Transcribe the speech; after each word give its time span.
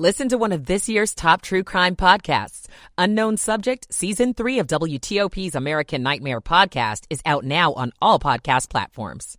Listen 0.00 0.30
to 0.30 0.38
one 0.38 0.52
of 0.52 0.64
this 0.64 0.88
year's 0.88 1.14
top 1.14 1.42
true 1.42 1.62
crime 1.62 1.94
podcasts. 1.94 2.68
Unknown 2.96 3.36
Subject, 3.36 3.86
Season 3.92 4.32
3 4.32 4.60
of 4.60 4.66
WTOP's 4.66 5.54
American 5.54 6.02
Nightmare 6.02 6.40
podcast 6.40 7.04
is 7.10 7.20
out 7.26 7.44
now 7.44 7.74
on 7.74 7.92
all 8.00 8.18
podcast 8.18 8.70
platforms. 8.70 9.36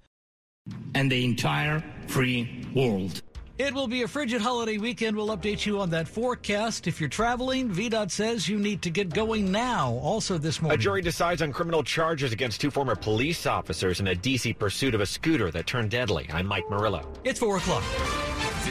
And 0.93 1.11
the 1.11 1.25
entire 1.25 1.83
free 2.05 2.63
world. 2.75 3.23
It 3.57 3.73
will 3.73 3.87
be 3.87 4.03
a 4.03 4.07
frigid 4.07 4.39
holiday 4.39 4.77
weekend. 4.77 5.17
We'll 5.17 5.35
update 5.35 5.65
you 5.65 5.79
on 5.81 5.89
that 5.89 6.07
forecast. 6.07 6.85
If 6.85 6.99
you're 6.99 7.09
traveling, 7.09 7.67
VDOT 7.67 8.12
says 8.12 8.47
you 8.47 8.59
need 8.59 8.83
to 8.83 8.91
get 8.91 9.12
going 9.12 9.51
now. 9.51 9.93
Also 10.03 10.37
this 10.37 10.62
morning. 10.62 10.79
A 10.79 10.79
jury 10.79 11.01
decides 11.01 11.41
on 11.41 11.51
criminal 11.51 11.81
charges 11.81 12.33
against 12.33 12.62
two 12.62 12.69
former 12.69 12.96
police 12.96 13.47
officers 13.47 13.99
in 13.99 14.05
a 14.05 14.13
D.C. 14.13 14.53
pursuit 14.53 14.93
of 14.93 15.01
a 15.01 15.07
scooter 15.07 15.49
that 15.49 15.65
turned 15.65 15.89
deadly. 15.89 16.30
I'm 16.31 16.45
Mike 16.45 16.70
Murillo. 16.70 17.12
It's 17.23 17.39
4 17.39 17.57
o'clock. 17.57 17.84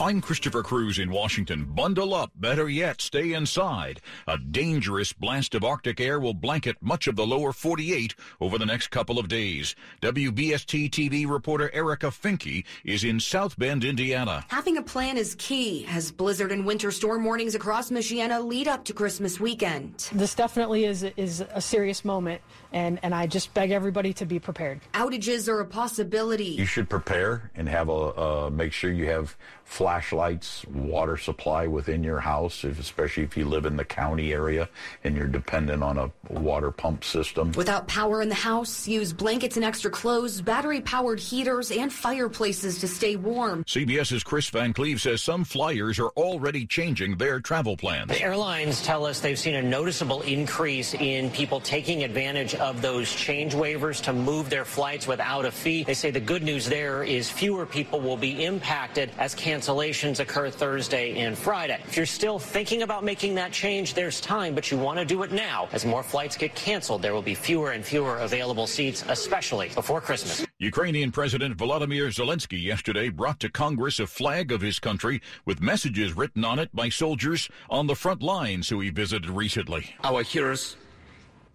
I'm 0.00 0.22
Christopher 0.22 0.62
Cruz 0.62 0.98
in 0.98 1.10
Washington. 1.10 1.64
Bundle 1.64 2.14
up. 2.14 2.30
Better 2.34 2.70
yet, 2.70 3.02
stay 3.02 3.34
inside. 3.34 4.00
A 4.26 4.38
dangerous 4.38 5.12
blast 5.12 5.54
of 5.54 5.62
Arctic 5.62 6.00
air 6.00 6.18
will 6.18 6.32
blanket 6.32 6.78
much 6.80 7.06
of 7.06 7.16
the 7.16 7.26
lower 7.26 7.52
48 7.52 8.14
over 8.40 8.56
the 8.56 8.64
next 8.64 8.86
couple 8.86 9.18
of 9.18 9.28
days. 9.28 9.76
WSBT 10.00 10.88
TV 10.88 11.28
reporter 11.28 11.70
Erica 11.74 12.06
Finke 12.06 12.64
is 12.82 13.04
in 13.04 13.20
South 13.20 13.58
Bend, 13.58 13.84
Indiana. 13.84 14.46
Having 14.48 14.78
a 14.78 14.82
plan 14.82 15.18
is 15.18 15.34
key 15.38 15.84
as 15.90 16.10
blizzard 16.10 16.50
and 16.50 16.64
winter 16.64 16.90
storm 16.90 17.22
warnings 17.22 17.54
across 17.54 17.90
Michiana 17.90 18.42
lead 18.42 18.68
up 18.68 18.86
to 18.86 18.94
Christmas 18.94 19.38
weekend. 19.38 20.08
This 20.12 20.34
definitely 20.34 20.86
is 20.86 21.02
is 21.02 21.44
a 21.50 21.60
serious 21.60 22.06
moment 22.06 22.40
and 22.72 22.98
and 23.02 23.14
I 23.14 23.26
just 23.26 23.52
beg 23.52 23.70
everybody 23.70 24.14
to 24.14 24.24
be 24.24 24.38
prepared. 24.38 24.80
Outages 24.94 25.46
are 25.46 25.60
a 25.60 25.66
possibility. 25.66 26.44
You 26.44 26.64
should 26.64 26.88
prepare 26.88 27.50
and 27.54 27.68
have 27.68 27.90
a 27.90 27.92
uh, 27.92 28.50
make 28.50 28.72
sure 28.72 28.90
you 28.90 29.04
have 29.06 29.36
flashlights, 29.70 30.66
water 30.66 31.16
supply 31.16 31.64
within 31.64 32.02
your 32.02 32.18
house, 32.18 32.64
if, 32.64 32.80
especially 32.80 33.22
if 33.22 33.36
you 33.36 33.44
live 33.44 33.64
in 33.64 33.76
the 33.76 33.84
county 33.84 34.32
area 34.32 34.68
and 35.04 35.16
you're 35.16 35.28
dependent 35.28 35.80
on 35.80 35.96
a 35.96 36.10
water 36.28 36.72
pump 36.72 37.04
system. 37.04 37.52
Without 37.52 37.86
power 37.86 38.20
in 38.20 38.28
the 38.28 38.34
house, 38.34 38.88
use 38.88 39.12
blankets 39.12 39.54
and 39.54 39.64
extra 39.64 39.88
clothes, 39.88 40.40
battery-powered 40.40 41.20
heaters, 41.20 41.70
and 41.70 41.92
fireplaces 41.92 42.80
to 42.80 42.88
stay 42.88 43.14
warm. 43.14 43.62
CBS's 43.62 44.24
Chris 44.24 44.50
Van 44.50 44.72
Cleave 44.72 45.00
says 45.00 45.22
some 45.22 45.44
flyers 45.44 46.00
are 46.00 46.10
already 46.10 46.66
changing 46.66 47.16
their 47.16 47.38
travel 47.38 47.76
plans. 47.76 48.08
The 48.08 48.20
airlines 48.20 48.82
tell 48.82 49.06
us 49.06 49.20
they've 49.20 49.38
seen 49.38 49.54
a 49.54 49.62
noticeable 49.62 50.22
increase 50.22 50.94
in 50.94 51.30
people 51.30 51.60
taking 51.60 52.02
advantage 52.02 52.56
of 52.56 52.82
those 52.82 53.14
change 53.14 53.54
waivers 53.54 54.02
to 54.02 54.12
move 54.12 54.50
their 54.50 54.64
flights 54.64 55.06
without 55.06 55.44
a 55.44 55.50
fee. 55.52 55.84
They 55.84 55.94
say 55.94 56.10
the 56.10 56.18
good 56.18 56.42
news 56.42 56.68
there 56.68 57.04
is 57.04 57.30
fewer 57.30 57.66
people 57.66 58.00
will 58.00 58.16
be 58.16 58.44
impacted 58.44 59.12
as 59.16 59.32
cancellations 59.60 60.20
occur 60.20 60.48
Thursday 60.48 61.20
and 61.20 61.36
Friday. 61.36 61.78
If 61.86 61.96
you're 61.96 62.06
still 62.06 62.38
thinking 62.38 62.82
about 62.82 63.04
making 63.04 63.34
that 63.34 63.52
change, 63.52 63.92
there's 63.92 64.20
time, 64.20 64.54
but 64.54 64.70
you 64.70 64.78
want 64.78 64.98
to 64.98 65.04
do 65.04 65.22
it 65.22 65.32
now. 65.32 65.68
As 65.72 65.84
more 65.84 66.02
flights 66.02 66.36
get 66.36 66.54
canceled, 66.54 67.02
there 67.02 67.12
will 67.12 67.22
be 67.22 67.34
fewer 67.34 67.72
and 67.72 67.84
fewer 67.84 68.16
available 68.18 68.66
seats, 68.66 69.04
especially 69.08 69.68
before 69.74 70.00
Christmas. 70.00 70.46
Ukrainian 70.58 71.12
President 71.12 71.56
Volodymyr 71.56 72.08
Zelensky 72.08 72.62
yesterday 72.62 73.10
brought 73.10 73.38
to 73.40 73.50
Congress 73.50 74.00
a 74.00 74.06
flag 74.06 74.50
of 74.50 74.62
his 74.62 74.78
country 74.78 75.20
with 75.44 75.60
messages 75.60 76.16
written 76.16 76.44
on 76.44 76.58
it 76.58 76.74
by 76.74 76.88
soldiers 76.88 77.50
on 77.68 77.86
the 77.86 77.94
front 77.94 78.22
lines 78.22 78.68
who 78.68 78.80
he 78.80 78.88
visited 78.88 79.28
recently. 79.28 79.94
Our 80.04 80.22
heroes 80.22 80.76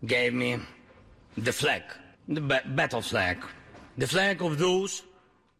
gave 0.05 0.33
me 0.33 0.59
the 1.37 1.51
flag, 1.51 1.83
the 2.27 2.41
ba- 2.41 2.63
battle 2.65 3.01
flag, 3.01 3.37
the 3.97 4.07
flag 4.07 4.43
of 4.43 4.59
those 4.59 5.03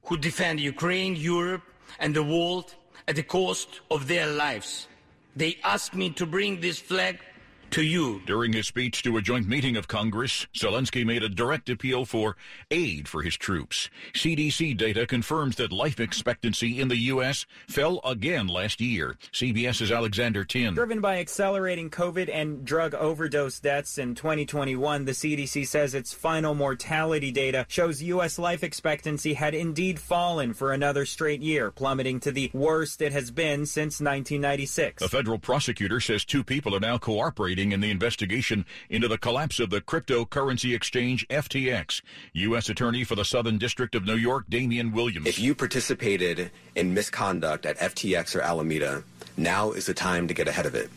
who 0.03 0.17
defend 0.17 0.59
Ukraine, 0.59 1.15
Europe, 1.15 1.63
and 1.99 2.15
the 2.15 2.23
world 2.23 2.75
at 3.07 3.15
the 3.15 3.23
cost 3.23 3.81
of 3.91 4.07
their 4.07 4.27
lives. 4.27 4.87
They 5.35 5.57
asked 5.63 5.93
me 5.93 6.09
to 6.11 6.25
bring 6.25 6.61
this 6.61 6.79
flag 6.79 7.19
to 7.75 7.83
you. 7.83 8.21
During 8.25 8.53
his 8.53 8.67
speech 8.67 9.03
to 9.03 9.17
a 9.17 9.21
joint 9.21 9.49
meeting 9.49 9.75
of 9.75 9.89
Congress, 9.89 10.47
Zelensky 10.55 11.05
made 11.05 11.23
a 11.23 11.27
direct 11.27 11.69
appeal 11.69 12.05
for 12.05 12.37
aid 12.71 13.05
for 13.05 13.21
his 13.21 13.35
troops. 13.35 13.89
CDC 14.13 14.77
data 14.77 15.05
confirms 15.05 15.57
that 15.57 15.73
life 15.73 15.99
expectancy 15.99 16.79
in 16.79 16.87
the 16.87 16.95
U.S. 17.11 17.45
fell 17.67 17.99
again 18.05 18.47
last 18.47 18.79
year. 18.79 19.17
CBS's 19.33 19.91
Alexander 19.91 20.45
Tin. 20.45 20.73
Driven 20.73 21.01
by 21.01 21.19
accelerating 21.19 21.89
COVID 21.89 22.29
and 22.33 22.63
drug 22.63 22.95
overdose 22.95 23.59
deaths 23.59 23.97
in 23.97 24.15
2021, 24.15 25.03
the 25.03 25.11
CDC 25.11 25.67
says 25.67 25.93
its 25.93 26.13
final 26.13 26.55
mortality 26.55 27.29
data 27.29 27.65
shows 27.67 28.01
U.S. 28.01 28.39
life 28.39 28.63
expectancy 28.63 29.33
had 29.33 29.53
indeed 29.53 29.99
fallen 29.99 30.53
for 30.53 30.71
another 30.71 31.05
straight 31.05 31.41
year, 31.41 31.71
plummeting 31.71 32.21
to 32.21 32.31
the 32.31 32.49
worst 32.53 33.01
it 33.01 33.11
has 33.11 33.31
been 33.31 33.65
since 33.65 33.99
1996. 33.99 35.03
A 35.03 35.09
federal 35.09 35.39
prosecutor 35.39 35.99
says 35.99 36.23
two 36.23 36.41
people 36.41 36.73
are 36.73 36.79
now 36.79 36.97
cooperating 36.97 37.64
in 37.71 37.79
the 37.81 37.91
investigation 37.91 38.65
into 38.89 39.07
the 39.07 39.17
collapse 39.17 39.59
of 39.59 39.69
the 39.69 39.81
cryptocurrency 39.81 40.75
exchange 40.75 41.27
FTX. 41.29 42.01
U.S. 42.33 42.69
Attorney 42.69 43.03
for 43.03 43.15
the 43.15 43.25
Southern 43.25 43.57
District 43.57 43.95
of 43.95 44.05
New 44.05 44.15
York, 44.15 44.45
Damian 44.49 44.91
Williams. 44.91 45.27
If 45.27 45.39
you 45.39 45.55
participated 45.55 46.51
in 46.75 46.93
misconduct 46.93 47.65
at 47.65 47.77
FTX 47.77 48.35
or 48.35 48.41
Alameda, 48.41 49.03
now 49.37 49.71
is 49.71 49.85
the 49.85 49.93
time 49.93 50.27
to 50.27 50.33
get 50.33 50.47
ahead 50.47 50.65
of 50.65 50.75
it. 50.75 50.89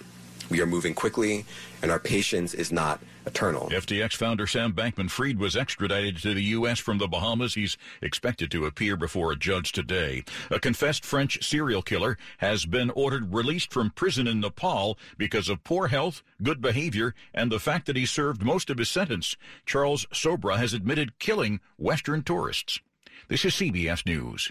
We 0.51 0.61
are 0.61 0.67
moving 0.67 0.95
quickly, 0.95 1.45
and 1.83 1.91
our 1.91 1.99
patience 1.99 2.55
is 2.55 2.73
not 2.73 3.01
eternal. 3.27 3.69
FTX 3.69 4.15
founder 4.15 4.47
Sam 4.47 4.73
Bankman 4.73 5.11
Fried 5.11 5.39
was 5.39 5.57
extradited 5.57 6.17
to 6.23 6.33
the 6.33 6.43
U.S. 6.43 6.79
from 6.79 6.99
the 6.99 7.07
Bahamas. 7.07 7.55
He's 7.55 7.77
expected 8.01 8.51
to 8.53 8.65
appear 8.65 8.97
before 8.97 9.31
a 9.31 9.37
judge 9.37 9.73
today. 9.73 10.25
A 10.51 10.59
confessed 10.59 11.05
French 11.05 11.47
serial 11.47 11.83
killer 11.83 12.17
has 12.39 12.65
been 12.65 12.91
ordered 12.91 13.35
released 13.35 13.73
from 13.73 13.91
prison 13.91 14.27
in 14.27 14.41
Nepal 14.41 14.99
because 15.19 15.51
of 15.51 15.65
poor 15.65 15.89
health, 15.89 16.23
good 16.43 16.63
behavior, 16.63 17.15
and 17.35 17.53
the 17.53 17.61
fact 17.61 17.87
that 17.87 17.97
he 17.97 18.07
served 18.07 18.43
most 18.43 18.71
of 18.71 18.79
his 18.79 18.89
sentence. 18.89 19.37
Charles 19.67 20.07
Sobhraj 20.07 20.57
has 20.57 20.73
admitted 20.73 21.19
killing 21.19 21.61
Western 21.77 22.23
tourists. 22.23 22.81
This 23.29 23.45
is 23.45 23.53
CBS 23.53 24.07
News. 24.07 24.51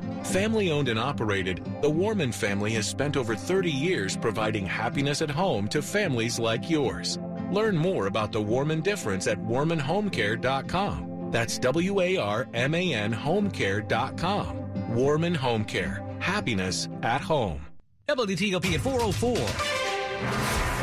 Family 0.23 0.71
owned 0.71 0.87
and 0.87 0.99
operated, 0.99 1.65
the 1.81 1.89
Warman 1.89 2.31
family 2.31 2.71
has 2.71 2.87
spent 2.87 3.17
over 3.17 3.35
30 3.35 3.69
years 3.71 4.15
providing 4.15 4.65
happiness 4.65 5.21
at 5.21 5.29
home 5.29 5.67
to 5.69 5.81
families 5.81 6.39
like 6.39 6.69
yours. 6.69 7.19
Learn 7.51 7.75
more 7.75 8.07
about 8.07 8.31
the 8.31 8.41
Warman 8.41 8.81
difference 8.81 9.27
at 9.27 9.37
warmanhomecare.com. 9.39 11.31
That's 11.31 11.57
W 11.59 12.01
A 12.01 12.17
R 12.17 12.47
M 12.53 12.75
A 12.75 12.93
N 12.93 13.13
homecare.com. 13.13 14.93
Warman 14.93 15.35
Home 15.35 15.63
Care. 15.63 16.03
Happiness 16.19 16.89
at 17.03 17.21
home. 17.21 17.65
WTOP 18.07 18.73
at 18.73 18.81
404. 18.81 20.80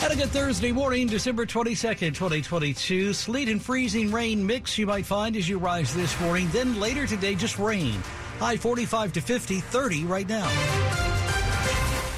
Had 0.00 0.12
a 0.12 0.16
good 0.16 0.30
Thursday 0.30 0.72
morning, 0.72 1.08
December 1.08 1.44
22nd, 1.44 2.14
2022. 2.14 3.12
Sleet 3.12 3.50
and 3.50 3.62
freezing 3.62 4.10
rain 4.10 4.46
mix 4.46 4.78
you 4.78 4.86
might 4.86 5.04
find 5.04 5.36
as 5.36 5.46
you 5.46 5.58
rise 5.58 5.94
this 5.94 6.18
morning. 6.20 6.48
Then 6.52 6.80
later 6.80 7.06
today, 7.06 7.34
just 7.34 7.58
rain. 7.58 8.02
High 8.38 8.56
45 8.56 9.12
to 9.12 9.20
50, 9.20 9.60
30 9.60 10.04
right 10.04 10.26
now. 10.26 10.50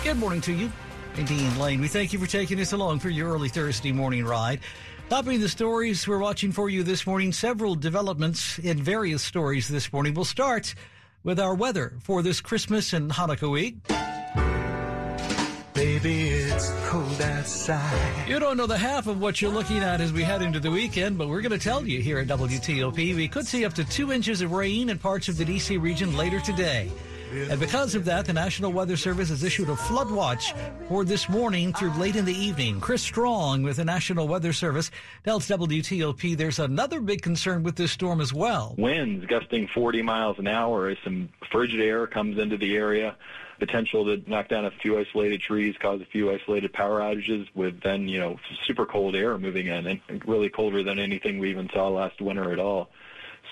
Good 0.05 0.17
morning 0.17 0.40
to 0.43 0.52
you. 0.52 0.70
I'm 1.17 1.25
Dean 1.25 1.58
Lane. 1.58 1.81
We 1.81 1.88
thank 1.88 2.12
you 2.12 2.20
for 2.20 2.29
taking 2.29 2.61
us 2.61 2.73
along 2.73 3.00
for 3.00 3.11
your 3.11 3.32
early 3.32 3.49
Thursday 3.49 3.90
morning 3.90 4.25
ride. 4.25 4.61
Topping 5.08 5.40
the 5.40 5.49
stories 5.49 6.06
we're 6.06 6.19
watching 6.19 6.52
for 6.52 6.70
you 6.70 6.85
this 6.85 7.05
morning, 7.05 7.32
several 7.32 7.75
developments 7.75 8.61
in 8.61 8.81
various 8.81 9.25
stories 9.25 9.67
this 9.67 9.93
morning. 9.93 10.14
We'll 10.14 10.25
start 10.25 10.76
with 11.25 11.40
our 11.40 11.56
weather 11.56 11.94
for 12.00 12.23
this 12.23 12.40
Christmas 12.40 12.93
and 12.93 13.11
Hanukkah 13.11 13.50
week. 13.50 13.75
Baby, 15.82 16.29
it's 16.29 16.70
cold 16.87 17.20
outside. 17.20 18.29
You 18.29 18.38
don't 18.38 18.56
know 18.56 18.69
the 18.69 18.79
half 18.79 19.08
of 19.08 19.20
what 19.20 19.43
you're 19.43 19.50
looking 19.50 19.79
at 19.79 20.00
as 20.00 20.12
we 20.12 20.23
head 20.23 20.40
into 20.40 20.61
the 20.61 20.70
weekend, 20.70 21.19
but 21.19 21.26
we're 21.26 21.40
going 21.40 21.50
to 21.50 21.58
tell 21.58 21.84
you 21.84 22.00
here 22.00 22.20
at 22.20 22.29
WTOP. 22.29 23.17
We 23.17 23.26
could 23.26 23.49
see 23.49 23.64
up 23.64 23.73
to 23.73 23.84
two 23.84 24.12
inches 24.12 24.43
of 24.43 24.52
rain 24.52 24.90
in 24.90 24.99
parts 25.00 25.29
of 25.29 25.37
the 25.37 25.44
D.C. 25.44 25.79
region 25.79 26.17
later 26.17 26.38
today. 26.38 26.88
And 27.32 27.58
because 27.58 27.96
of 27.96 28.05
that, 28.05 28.26
the 28.26 28.32
National 28.32 28.73
Weather 28.73 28.96
Service 28.96 29.31
has 29.31 29.43
issued 29.43 29.70
a 29.70 29.75
flood 29.75 30.08
watch 30.08 30.55
for 30.87 31.05
this 31.05 31.29
morning 31.29 31.73
through 31.73 31.90
late 31.94 32.14
in 32.14 32.26
the 32.26 32.32
evening. 32.32 32.78
Chris 32.78 33.02
Strong 33.02 33.64
with 33.64 33.78
the 33.78 33.85
National 33.85 34.28
Weather 34.28 34.52
Service 34.52 34.93
tells 35.25 35.49
WTOP 35.49 36.37
there's 36.37 36.61
another 36.61 37.00
big 37.00 37.23
concern 37.23 37.64
with 37.64 37.75
this 37.75 37.90
storm 37.90 38.20
as 38.20 38.32
well. 38.32 38.76
Winds 38.78 39.26
gusting 39.26 39.67
40 39.75 40.02
miles 40.02 40.38
an 40.38 40.46
hour 40.46 40.90
as 40.90 40.99
some 41.02 41.28
frigid 41.50 41.81
air 41.81 42.06
comes 42.06 42.38
into 42.38 42.56
the 42.56 42.76
area 42.76 43.17
potential 43.64 44.05
to 44.05 44.29
knock 44.29 44.49
down 44.49 44.64
a 44.64 44.73
few 44.73 44.99
isolated 44.99 45.41
trees, 45.41 45.76
cause 45.81 46.00
a 46.00 46.05
few 46.06 46.32
isolated 46.32 46.73
power 46.73 46.99
outages 46.99 47.47
with 47.55 47.81
then, 47.81 48.09
you 48.09 48.19
know, 48.19 48.37
super 48.67 48.85
cold 48.85 49.14
air 49.14 49.38
moving 49.38 49.69
in 49.69 49.87
and 49.87 50.00
really 50.26 50.49
colder 50.49 50.82
than 50.82 50.99
anything 50.99 51.38
we 51.38 51.49
even 51.50 51.70
saw 51.73 51.87
last 51.87 52.20
winter 52.20 52.53
at 52.53 52.59
all. 52.59 52.91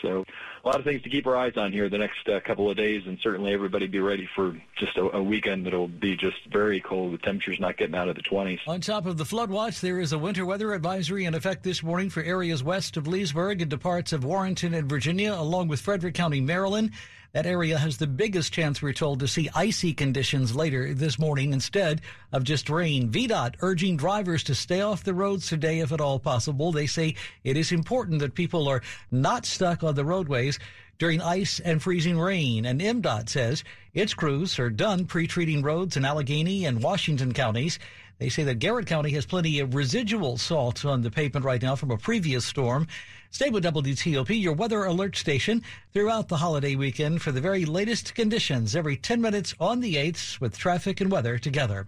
So 0.02 0.24
a 0.64 0.66
lot 0.66 0.80
of 0.80 0.84
things 0.84 1.02
to 1.02 1.10
keep 1.10 1.28
our 1.28 1.36
eyes 1.36 1.52
on 1.56 1.70
here 1.70 1.88
the 1.88 1.98
next 1.98 2.28
uh, 2.28 2.40
couple 2.40 2.68
of 2.68 2.76
days, 2.76 3.02
and 3.06 3.18
certainly 3.22 3.52
everybody 3.52 3.86
be 3.86 4.00
ready 4.00 4.28
for 4.34 4.56
just 4.76 4.96
a, 4.96 5.16
a 5.16 5.22
weekend 5.22 5.64
that'll 5.64 5.86
be 5.86 6.16
just 6.16 6.44
very 6.52 6.80
cold 6.80 7.12
with 7.12 7.22
temperatures 7.22 7.60
not 7.60 7.76
getting 7.76 7.94
out 7.94 8.08
of 8.08 8.16
the 8.16 8.22
20s. 8.22 8.58
On 8.66 8.80
top 8.80 9.06
of 9.06 9.16
the 9.16 9.24
flood 9.24 9.50
watch, 9.50 9.80
there 9.80 10.00
is 10.00 10.12
a 10.12 10.18
winter 10.18 10.44
weather 10.44 10.72
advisory 10.72 11.24
in 11.24 11.34
effect 11.34 11.62
this 11.62 11.84
morning 11.84 12.10
for 12.10 12.22
areas 12.22 12.64
west 12.64 12.96
of 12.96 13.06
Leesburg 13.06 13.62
and 13.62 13.80
parts 13.80 14.12
of 14.12 14.24
Warrenton 14.24 14.74
and 14.74 14.88
Virginia, 14.88 15.34
along 15.34 15.68
with 15.68 15.80
Frederick 15.80 16.14
County, 16.14 16.40
Maryland. 16.40 16.90
That 17.32 17.46
area 17.46 17.78
has 17.78 17.98
the 17.98 18.08
biggest 18.08 18.52
chance, 18.52 18.82
we're 18.82 18.92
told, 18.92 19.20
to 19.20 19.28
see 19.28 19.48
icy 19.54 19.94
conditions 19.94 20.56
later 20.56 20.92
this 20.92 21.16
morning 21.16 21.52
instead 21.52 22.00
of 22.32 22.42
just 22.42 22.68
rain. 22.68 23.08
VDOT 23.10 23.54
urging 23.60 23.96
drivers 23.96 24.42
to 24.44 24.54
stay 24.54 24.80
off 24.80 25.04
the 25.04 25.14
roads 25.14 25.46
today 25.46 25.78
if 25.78 25.92
at 25.92 26.00
all 26.00 26.18
possible. 26.18 26.72
They 26.72 26.88
say 26.88 27.14
it 27.44 27.56
is 27.56 27.70
important 27.70 28.18
that 28.18 28.34
people 28.34 28.66
are 28.66 28.82
not 29.12 29.46
stuck 29.46 29.84
on 29.84 29.94
the 29.94 30.04
roadways 30.04 30.58
during 30.98 31.22
ice 31.22 31.60
and 31.60 31.80
freezing 31.80 32.18
rain. 32.18 32.66
And 32.66 32.80
MDOT 32.80 33.28
says 33.28 33.62
its 33.94 34.12
crews 34.12 34.58
are 34.58 34.68
done 34.68 35.06
pre-treating 35.06 35.62
roads 35.62 35.96
in 35.96 36.02
Allegany 36.02 36.64
and 36.64 36.82
Washington 36.82 37.32
counties. 37.32 37.78
They 38.20 38.28
say 38.28 38.44
that 38.44 38.58
Garrett 38.58 38.86
County 38.86 39.12
has 39.12 39.24
plenty 39.24 39.60
of 39.60 39.74
residual 39.74 40.36
salt 40.36 40.84
on 40.84 41.00
the 41.00 41.10
pavement 41.10 41.42
right 41.42 41.62
now 41.62 41.74
from 41.74 41.90
a 41.90 41.96
previous 41.96 42.44
storm. 42.44 42.86
Stay 43.30 43.48
with 43.48 43.64
WTOP, 43.64 44.38
your 44.38 44.52
weather 44.52 44.84
alert 44.84 45.16
station, 45.16 45.62
throughout 45.94 46.28
the 46.28 46.36
holiday 46.36 46.74
weekend 46.74 47.22
for 47.22 47.32
the 47.32 47.40
very 47.40 47.64
latest 47.64 48.14
conditions 48.14 48.76
every 48.76 48.98
10 48.98 49.22
minutes 49.22 49.54
on 49.58 49.80
the 49.80 49.94
8th 49.94 50.38
with 50.38 50.58
traffic 50.58 51.00
and 51.00 51.10
weather 51.10 51.38
together. 51.38 51.86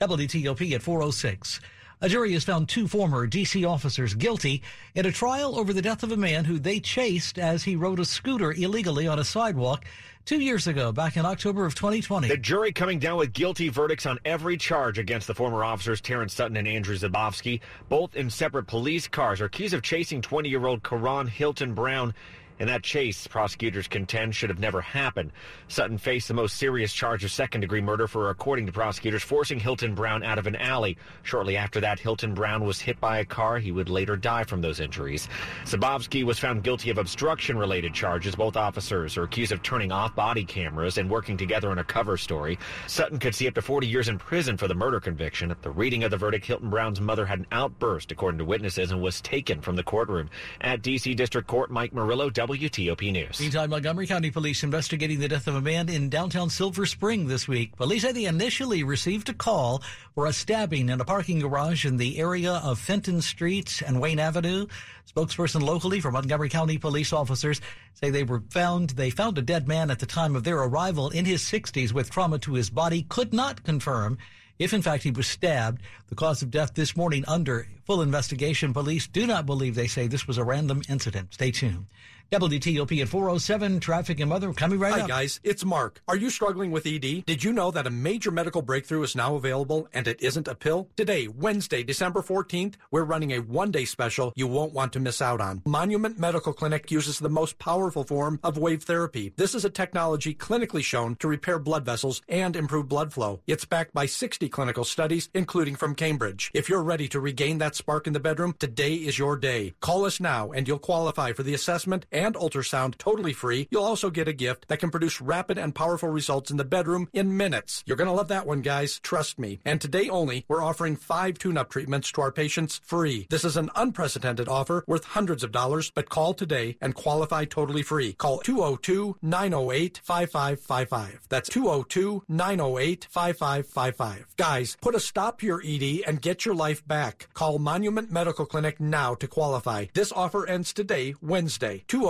WTOP 0.00 0.72
at 0.72 0.82
406. 0.82 1.60
A 2.00 2.08
jury 2.08 2.32
has 2.34 2.44
found 2.44 2.68
two 2.68 2.86
former 2.86 3.26
D.C. 3.26 3.64
officers 3.64 4.14
guilty 4.14 4.62
in 4.94 5.04
a 5.04 5.10
trial 5.10 5.58
over 5.58 5.72
the 5.72 5.82
death 5.82 6.04
of 6.04 6.12
a 6.12 6.16
man 6.16 6.44
who 6.44 6.60
they 6.60 6.78
chased 6.78 7.40
as 7.40 7.64
he 7.64 7.74
rode 7.74 7.98
a 7.98 8.04
scooter 8.04 8.52
illegally 8.52 9.08
on 9.08 9.18
a 9.18 9.24
sidewalk 9.24 9.84
two 10.24 10.38
years 10.38 10.68
ago, 10.68 10.92
back 10.92 11.16
in 11.16 11.26
October 11.26 11.66
of 11.66 11.74
2020. 11.74 12.28
The 12.28 12.36
jury 12.36 12.70
coming 12.70 13.00
down 13.00 13.16
with 13.16 13.32
guilty 13.32 13.68
verdicts 13.68 14.06
on 14.06 14.20
every 14.24 14.56
charge 14.56 15.00
against 15.00 15.26
the 15.26 15.34
former 15.34 15.64
officers 15.64 16.00
Terrence 16.00 16.34
Sutton 16.34 16.56
and 16.56 16.68
Andrew 16.68 16.94
Zabavsky, 16.94 17.60
both 17.88 18.14
in 18.14 18.30
separate 18.30 18.68
police 18.68 19.08
cars, 19.08 19.40
are 19.40 19.46
accused 19.46 19.74
of 19.74 19.82
chasing 19.82 20.22
20-year-old 20.22 20.84
Karon 20.84 21.28
Hylton 21.28 21.74
Brown 21.74 22.14
in 22.58 22.66
that 22.66 22.82
chase, 22.82 23.26
prosecutors 23.26 23.88
contend 23.88 24.34
should 24.34 24.50
have 24.50 24.58
never 24.58 24.80
happened. 24.80 25.32
Sutton 25.68 25.98
faced 25.98 26.28
the 26.28 26.34
most 26.34 26.56
serious 26.56 26.92
charge 26.92 27.24
of 27.24 27.30
second 27.30 27.60
degree 27.60 27.80
murder 27.80 28.08
for, 28.08 28.30
according 28.30 28.66
to 28.66 28.72
prosecutors, 28.72 29.22
forcing 29.22 29.60
Hylton 29.60 29.94
Brown 29.94 30.22
out 30.22 30.38
of 30.38 30.46
an 30.46 30.56
alley. 30.56 30.96
Shortly 31.22 31.56
after 31.56 31.80
that, 31.80 32.00
Hylton 32.00 32.34
Brown 32.34 32.64
was 32.64 32.80
hit 32.80 33.00
by 33.00 33.18
a 33.18 33.24
car. 33.24 33.58
He 33.58 33.72
would 33.72 33.88
later 33.88 34.16
die 34.16 34.44
from 34.44 34.60
those 34.60 34.80
injuries. 34.80 35.28
Zabavsky 35.64 36.24
was 36.24 36.38
found 36.38 36.64
guilty 36.64 36.90
of 36.90 36.98
obstruction 36.98 37.56
related 37.56 37.94
charges. 37.94 38.34
Both 38.34 38.56
officers 38.56 39.16
are 39.16 39.24
accused 39.24 39.52
of 39.52 39.62
turning 39.62 39.92
off 39.92 40.14
body 40.14 40.44
cameras 40.44 40.98
and 40.98 41.08
working 41.08 41.36
together 41.36 41.70
on 41.70 41.78
a 41.78 41.84
cover 41.84 42.16
story. 42.16 42.58
Sutton 42.86 43.18
could 43.18 43.34
see 43.34 43.46
up 43.46 43.54
to 43.54 43.62
40 43.62 43.86
years 43.86 44.08
in 44.08 44.18
prison 44.18 44.56
for 44.56 44.68
the 44.68 44.74
murder 44.74 45.00
conviction. 45.00 45.50
At 45.50 45.62
the 45.62 45.70
reading 45.70 46.04
of 46.04 46.10
the 46.10 46.16
verdict, 46.16 46.46
Hylton 46.46 46.70
Brown's 46.70 47.00
mother 47.00 47.26
had 47.26 47.38
an 47.38 47.46
outburst, 47.52 48.10
according 48.10 48.38
to 48.38 48.44
witnesses, 48.44 48.90
and 48.90 49.00
was 49.00 49.20
taken 49.20 49.60
from 49.60 49.76
the 49.76 49.82
courtroom. 49.82 50.28
At 50.60 50.82
D.C. 50.82 51.14
District 51.14 51.46
Court, 51.46 51.70
Mike 51.70 51.92
Murillo, 51.92 52.30
WTOP 52.48 53.12
News. 53.12 53.40
Meantime, 53.40 53.68
Montgomery 53.68 54.06
County 54.06 54.30
Police 54.30 54.62
investigating 54.62 55.20
the 55.20 55.28
death 55.28 55.46
of 55.48 55.54
a 55.54 55.60
man 55.60 55.90
in 55.90 56.08
downtown 56.08 56.48
Silver 56.48 56.86
Spring 56.86 57.28
this 57.28 57.46
week. 57.46 57.76
Police 57.76 58.02
say 58.02 58.12
they 58.12 58.24
initially 58.24 58.82
received 58.82 59.28
a 59.28 59.34
call 59.34 59.82
for 60.14 60.24
a 60.24 60.32
stabbing 60.32 60.88
in 60.88 60.98
a 60.98 61.04
parking 61.04 61.40
garage 61.40 61.84
in 61.84 61.98
the 61.98 62.18
area 62.18 62.54
of 62.64 62.78
Fenton 62.78 63.20
Street 63.20 63.82
and 63.86 64.00
Wayne 64.00 64.18
Avenue. 64.18 64.66
Spokesperson 65.14 65.60
locally 65.60 66.00
for 66.00 66.10
Montgomery 66.10 66.48
County 66.48 66.78
police 66.78 67.12
officers 67.12 67.60
say 67.92 68.08
they 68.08 68.24
were 68.24 68.42
found 68.48 68.90
they 68.90 69.10
found 69.10 69.36
a 69.36 69.42
dead 69.42 69.68
man 69.68 69.90
at 69.90 69.98
the 69.98 70.06
time 70.06 70.34
of 70.34 70.44
their 70.44 70.58
arrival 70.58 71.10
in 71.10 71.26
his 71.26 71.42
60s 71.42 71.92
with 71.92 72.10
trauma 72.10 72.38
to 72.38 72.54
his 72.54 72.70
body. 72.70 73.04
Could 73.10 73.34
not 73.34 73.62
confirm 73.62 74.16
if 74.58 74.72
in 74.72 74.80
fact 74.80 75.02
he 75.02 75.10
was 75.10 75.26
stabbed. 75.26 75.82
The 76.08 76.14
cause 76.14 76.40
of 76.40 76.50
death 76.50 76.72
this 76.74 76.96
morning 76.96 77.24
under 77.28 77.68
full 77.84 78.00
investigation. 78.00 78.72
Police 78.72 79.06
do 79.06 79.26
not 79.26 79.44
believe 79.44 79.74
they 79.74 79.86
say 79.86 80.06
this 80.06 80.26
was 80.26 80.38
a 80.38 80.44
random 80.44 80.82
incident. 80.88 81.34
Stay 81.34 81.50
tuned. 81.50 81.86
WTOP 82.30 83.00
at 83.00 83.08
407, 83.08 83.80
traffic 83.80 84.20
and 84.20 84.30
weather 84.30 84.52
coming 84.52 84.78
right 84.78 84.92
Hi, 84.92 85.00
up. 85.00 85.08
guys. 85.08 85.40
It's 85.44 85.64
Mark. 85.64 86.02
Are 86.06 86.16
you 86.16 86.28
struggling 86.28 86.70
with 86.70 86.84
ED? 86.84 87.24
Did 87.24 87.42
you 87.42 87.54
know 87.54 87.70
that 87.70 87.86
a 87.86 87.90
major 87.90 88.30
medical 88.30 88.60
breakthrough 88.60 89.02
is 89.02 89.16
now 89.16 89.36
available 89.36 89.88
and 89.94 90.06
it 90.06 90.20
isn't 90.20 90.46
a 90.46 90.54
pill? 90.54 90.90
Today, 90.94 91.26
Wednesday, 91.26 91.82
December 91.82 92.20
14th, 92.20 92.74
we're 92.90 93.04
running 93.04 93.32
a 93.32 93.38
one 93.38 93.70
day 93.70 93.86
special 93.86 94.34
you 94.36 94.46
won't 94.46 94.74
want 94.74 94.92
to 94.92 95.00
miss 95.00 95.22
out 95.22 95.40
on. 95.40 95.62
Monument 95.64 96.18
Medical 96.18 96.52
Clinic 96.52 96.90
uses 96.90 97.18
the 97.18 97.30
most 97.30 97.58
powerful 97.58 98.04
form 98.04 98.38
of 98.42 98.58
wave 98.58 98.82
therapy. 98.82 99.32
This 99.36 99.54
is 99.54 99.64
a 99.64 99.70
technology 99.70 100.34
clinically 100.34 100.84
shown 100.84 101.16
to 101.16 101.28
repair 101.28 101.58
blood 101.58 101.86
vessels 101.86 102.20
and 102.28 102.56
improve 102.56 102.88
blood 102.88 103.10
flow. 103.10 103.40
It's 103.46 103.64
backed 103.64 103.94
by 103.94 104.04
60 104.04 104.50
clinical 104.50 104.84
studies, 104.84 105.30
including 105.32 105.76
from 105.76 105.94
Cambridge. 105.94 106.50
If 106.52 106.68
you're 106.68 106.82
ready 106.82 107.08
to 107.08 107.20
regain 107.20 107.56
that 107.58 107.74
spark 107.74 108.06
in 108.06 108.12
the 108.12 108.20
bedroom, 108.20 108.54
today 108.58 108.96
is 108.96 109.18
your 109.18 109.38
day. 109.38 109.72
Call 109.80 110.04
us 110.04 110.20
now 110.20 110.52
and 110.52 110.68
you'll 110.68 110.78
qualify 110.78 111.32
for 111.32 111.42
the 111.42 111.54
assessment 111.54 112.04
and 112.18 112.34
ultrasound 112.34 112.98
totally 112.98 113.32
free. 113.32 113.68
You'll 113.70 113.84
also 113.84 114.10
get 114.10 114.26
a 114.28 114.32
gift 114.32 114.66
that 114.68 114.80
can 114.80 114.90
produce 114.90 115.20
rapid 115.20 115.58
and 115.58 115.74
powerful 115.74 116.08
results 116.08 116.50
in 116.50 116.56
the 116.56 116.64
bedroom 116.64 117.08
in 117.12 117.36
minutes. 117.36 117.82
You're 117.86 117.96
going 117.96 118.08
to 118.08 118.14
love 118.14 118.28
that 118.28 118.46
one, 118.46 118.62
guys. 118.62 118.98
Trust 119.00 119.38
me. 119.38 119.60
And 119.64 119.80
today 119.80 120.08
only, 120.08 120.44
we're 120.48 120.62
offering 120.62 120.96
five 120.96 121.38
tune-up 121.38 121.70
treatments 121.70 122.10
to 122.12 122.20
our 122.20 122.32
patients 122.32 122.80
free. 122.84 123.26
This 123.30 123.44
is 123.44 123.56
an 123.56 123.70
unprecedented 123.76 124.48
offer 124.48 124.82
worth 124.86 125.04
hundreds 125.04 125.44
of 125.44 125.52
dollars, 125.52 125.90
but 125.90 126.08
call 126.08 126.32
today 126.34 126.76
and 126.80 126.94
qualify 126.94 127.44
totally 127.44 127.82
free. 127.82 128.14
Call 128.14 128.40
202-908-5555. 128.40 131.18
That's 131.28 131.50
202-908-5555. 131.50 134.24
Guys, 134.36 134.76
put 134.80 134.94
a 134.94 135.00
stop 135.00 135.40
to 135.40 135.46
your 135.46 135.62
ED 135.64 136.02
and 136.06 136.20
get 136.20 136.44
your 136.44 136.54
life 136.54 136.86
back. 136.86 137.28
Call 137.34 137.58
Monument 137.58 138.10
Medical 138.10 138.46
Clinic 138.46 138.80
now 138.80 139.14
to 139.14 139.28
qualify. 139.28 139.86
This 139.94 140.12
offer 140.12 140.46
ends 140.46 140.72
today, 140.72 141.14
Wednesday. 141.20 141.84
202 141.88 142.07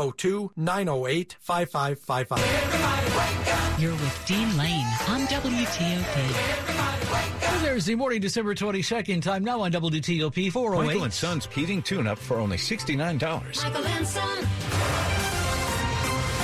908 0.57 1.37
5555. 1.41 3.81
You're 3.81 3.91
with 3.93 4.25
Dean 4.27 4.57
Lane 4.57 4.87
on 5.09 5.21
WTOP. 5.27 6.15
There's 7.41 7.63
Thursday 7.63 7.95
morning, 7.97 8.21
December 8.21 8.55
22nd, 8.55 9.23
time 9.23 9.43
now 9.45 9.61
on 9.61 9.73
WTOP 9.73 10.51
408. 10.53 10.87
Michael 10.87 11.05
and 11.05 11.13
Son's 11.13 11.47
heating 11.47 11.83
tune-up 11.83 12.19
for 12.19 12.39
only 12.39 12.57
$69. 12.57 13.63
Michael 13.63 13.87
and 13.87 14.07
Son. 14.07 15.18